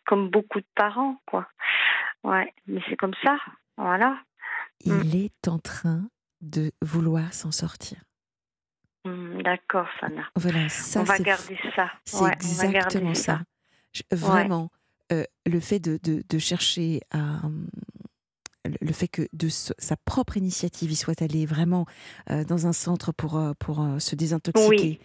comme 0.06 0.30
beaucoup 0.30 0.60
de 0.60 0.66
parents 0.76 1.18
quoi. 1.26 1.48
Ouais, 2.24 2.54
mais 2.66 2.82
c'est 2.90 2.96
comme 2.96 3.14
ça. 3.24 3.38
Voilà. 3.78 4.20
Il 4.86 5.16
est 5.16 5.48
en 5.48 5.60
train 5.60 6.08
de 6.42 6.72
vouloir 6.82 7.34
s'en 7.34 7.52
sortir. 7.52 7.98
Hmm, 9.06 9.42
D'accord, 9.42 9.88
Sana. 10.00 10.24
Voilà, 10.36 10.70
ça 10.70 11.02
on 11.02 11.04
va 11.04 11.18
garder 11.20 11.58
ça. 11.76 11.92
c'est 12.06 12.24
Ouais, 12.24 12.32
exactement 12.34 13.14
ça. 13.14 13.42
Je- 13.94 14.04
vraiment, 14.12 14.70
euh, 15.12 15.24
le 15.46 15.60
fait 15.60 15.80
de, 15.80 15.98
de- 16.04 16.24
de 16.30 16.38
chercher 16.40 17.00
à 17.12 17.18
hum, 17.46 17.68
le, 18.82 18.94
fait 18.94 19.08
que 19.08 19.24
de 19.34 19.48
sa 19.50 19.96
propre 19.98 20.38
initiative, 20.38 20.92
il 20.92 20.96
soit 20.96 21.22
allé 21.22 21.46
vraiment 21.46 21.86
euh, 22.30 22.44
dans 22.44 22.68
un 22.68 22.74
centre 22.74 23.12
pour, 23.12 23.38
euh, 23.38 23.54
pour 23.60 23.82
euh, 23.82 24.00
se 24.00 24.16
désintoxiquer, 24.16 25.00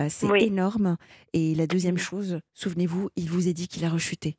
euh, 0.00 0.06
c'est 0.08 0.28
Oui. 0.28 0.44
énorme. 0.44 0.96
Et 1.32 1.54
la 1.54 1.66
deuxième 1.66 1.98
chose, 1.98 2.40
souvenez-vous, 2.54 3.10
il 3.16 3.30
vous 3.30 3.48
a 3.48 3.52
dit 3.52 3.68
qu'il 3.68 3.84
a 3.84 3.88
rechuté. 3.90 4.36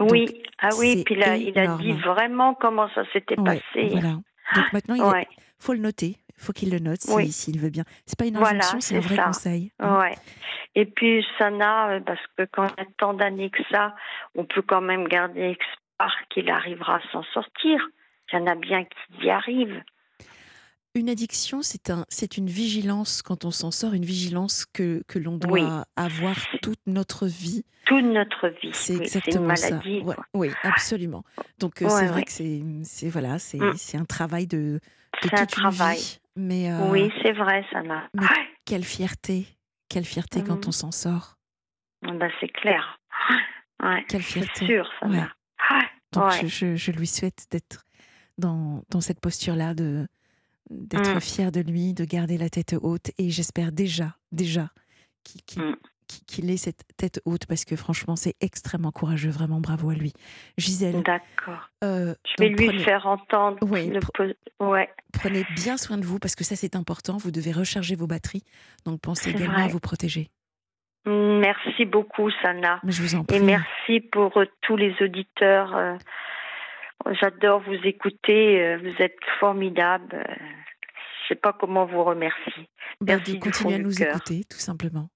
Oui, 0.00 0.26
Donc, 0.26 0.34
ah 0.58 0.70
oui, 0.78 1.02
puis 1.04 1.14
là, 1.16 1.36
il 1.36 1.58
a 1.58 1.76
dit 1.78 1.92
vraiment 1.92 2.54
comment 2.54 2.88
ça 2.94 3.04
s'était 3.12 3.36
Ouais, 3.36 3.60
passé. 3.74 3.88
voilà. 3.90 4.18
Donc 4.54 4.72
maintenant, 4.72 4.94
il 4.94 5.02
Ouais, 5.04 5.26
faut 5.58 5.74
le 5.74 5.78
noter. 5.80 6.16
Il 6.36 6.42
faut 6.42 6.52
qu'il 6.54 6.70
le 6.70 6.78
note 6.78 7.02
s'il 7.02 7.56
Oui. 7.56 7.58
veut 7.60 7.68
bien. 7.68 7.84
C'est 8.06 8.18
pas 8.18 8.24
une 8.24 8.36
Voilà, 8.36 8.56
injonction, 8.56 8.80
c'est 8.80 8.96
un 8.96 9.00
vrai 9.00 9.16
ça. 9.16 9.24
conseil. 9.26 9.72
hein. 9.78 9.98
ouais. 10.00 10.16
Et 10.74 10.86
puis, 10.86 11.24
Sana, 11.38 12.00
parce 12.06 12.20
que 12.38 12.44
quand 12.50 12.66
il 12.66 12.82
y 12.82 12.86
a 12.86 12.88
tant 12.96 13.12
d'années 13.12 13.50
que 13.50 13.62
ça, 13.70 13.94
on 14.34 14.46
peut 14.46 14.62
quand 14.62 14.80
même 14.80 15.06
garder 15.06 15.56
espoir 15.58 16.16
qu'il 16.30 16.48
arrivera 16.48 16.96
à 16.96 17.00
s'en 17.12 17.22
sortir. 17.34 17.86
Il 18.32 18.36
y 18.38 18.42
en 18.42 18.46
a 18.46 18.54
bien 18.54 18.84
qui 18.84 19.26
y 19.26 19.30
arrivent. 19.30 19.82
Une 20.96 21.08
addiction, 21.08 21.62
c'est 21.62 21.90
un, 21.90 22.04
c'est 22.08 22.36
une 22.36 22.48
vigilance 22.48 23.22
quand 23.22 23.44
on 23.44 23.52
s'en 23.52 23.70
sort, 23.70 23.94
une 23.94 24.04
vigilance 24.04 24.66
que, 24.66 25.04
que 25.06 25.20
l'on 25.20 25.36
doit 25.36 25.52
Oui. 25.52 25.62
avoir 25.94 26.34
toute 26.62 26.80
notre 26.86 27.26
vie. 27.28 27.64
Toute 27.86 28.04
notre 28.04 28.48
vie. 28.48 28.70
C'est 28.72 28.94
Oui, 28.94 29.02
exactement 29.02 29.50
une 29.50 29.56
ça. 29.56 29.78
Ouais, 29.78 30.16
oui, 30.34 30.50
absolument. 30.64 31.22
Donc 31.58 31.80
euh, 31.80 31.84
Ouais, 31.84 31.90
c'est 31.92 32.06
vrai 32.06 32.16
ouais. 32.16 32.24
que 32.24 32.32
c'est, 32.32 32.60
c'est 32.82 33.08
voilà, 33.08 33.38
c'est, 33.38 33.58
Mm. 33.58 33.74
c'est 33.76 33.98
un 33.98 34.04
travail 34.04 34.48
de, 34.48 34.56
de 34.56 34.80
C'est 35.22 35.34
un 35.34 35.46
toute 35.46 35.56
une 35.58 35.62
travail. 35.62 35.98
vie. 35.98 36.18
Mais, 36.36 36.72
euh, 36.72 36.90
Oui, 36.90 37.12
c'est 37.22 37.32
vrai, 37.32 37.64
mais- 37.72 38.20
Ouais. 38.22 38.28
quelle 38.64 38.84
fierté, 38.84 39.46
quelle 39.88 40.04
fierté 40.04 40.42
quand 40.42 40.56
Mhm. 40.64 40.68
on 40.68 40.72
s'en 40.72 40.90
sort. 40.90 41.36
Ah 42.04 42.12
Ben, 42.12 42.30
c'est 42.40 42.48
clair. 42.48 42.98
Quelle 44.08 44.22
c'est 44.22 44.40
fierté. 44.40 44.66
sûr, 44.66 44.88
Sana. 45.00 45.12
Ouais. 45.70 45.76
Ouais. 45.76 45.84
Donc 46.12 46.24
Ouais. 46.30 46.40
je, 46.42 46.46
je- 46.48 46.76
je 46.76 46.90
lui 46.92 47.06
souhaite 47.06 47.46
d'être 47.50 47.84
dans, 48.40 48.82
dans 48.90 49.00
cette 49.00 49.20
posture-là, 49.20 49.74
de, 49.74 50.06
d'être 50.70 51.16
Mm. 51.16 51.20
fier 51.20 51.52
de 51.52 51.60
lui, 51.60 51.94
de 51.94 52.04
garder 52.04 52.38
la 52.38 52.48
tête 52.50 52.74
haute. 52.80 53.10
Et 53.18 53.30
j'espère 53.30 53.70
déjà, 53.72 54.16
déjà 54.32 54.70
qu'il, 55.24 55.62
Mm. 55.62 55.76
qu'il 56.26 56.50
ait 56.50 56.56
cette 56.56 56.82
tête 56.96 57.20
haute 57.24 57.46
parce 57.46 57.64
que 57.64 57.76
franchement, 57.76 58.16
c'est 58.16 58.34
extrêmement 58.40 58.90
courageux. 58.90 59.30
Vraiment, 59.30 59.60
bravo 59.60 59.90
à 59.90 59.94
lui. 59.94 60.12
Gisèle. 60.58 61.02
D'accord. 61.02 61.70
Euh, 61.84 62.14
je 62.24 62.42
vais 62.42 62.48
lui 62.50 62.80
faire 62.82 63.06
entendre. 63.06 63.58
Oui, 63.62 63.92
ouais. 64.60 64.88
Prenez 65.12 65.44
bien 65.54 65.76
soin 65.76 65.98
de 65.98 66.04
vous 66.04 66.18
parce 66.18 66.34
que 66.34 66.42
ça, 66.44 66.56
c'est 66.56 66.74
important. 66.74 67.16
Vous 67.16 67.30
devez 67.30 67.52
recharger 67.52 67.94
vos 67.94 68.06
batteries. 68.08 68.42
Donc, 68.84 69.00
pensez 69.00 69.30
également 69.30 69.58
à 69.64 69.68
vous 69.68 69.78
protéger. 69.80 70.30
Merci 71.06 71.86
beaucoup, 71.86 72.30
Sana. 72.42 72.78
je 72.86 73.02
vous 73.02 73.14
en 73.14 73.24
prie. 73.24 73.38
Et 73.38 73.40
merci 73.40 74.00
pour 74.12 74.36
euh, 74.36 74.44
tous 74.60 74.76
les 74.76 74.94
auditeurs. 75.00 75.74
Euh, 75.74 75.96
j'adore 77.20 77.60
vous 77.60 77.80
écouter. 77.84 78.76
Vous 78.76 79.02
êtes 79.02 79.18
formidables. 79.38 80.24
Je 80.38 80.42
ne 80.42 81.28
sais 81.28 81.40
pas 81.40 81.52
comment 81.52 81.86
vous 81.86 82.04
remercier. 82.04 82.68
Bah, 83.00 83.16
merci 83.16 83.34
de 83.34 83.40
continuer 83.40 83.74
à 83.74 83.78
nous 83.78 84.02
écouter, 84.02 84.42
tout 84.50 84.58
simplement. 84.58 85.08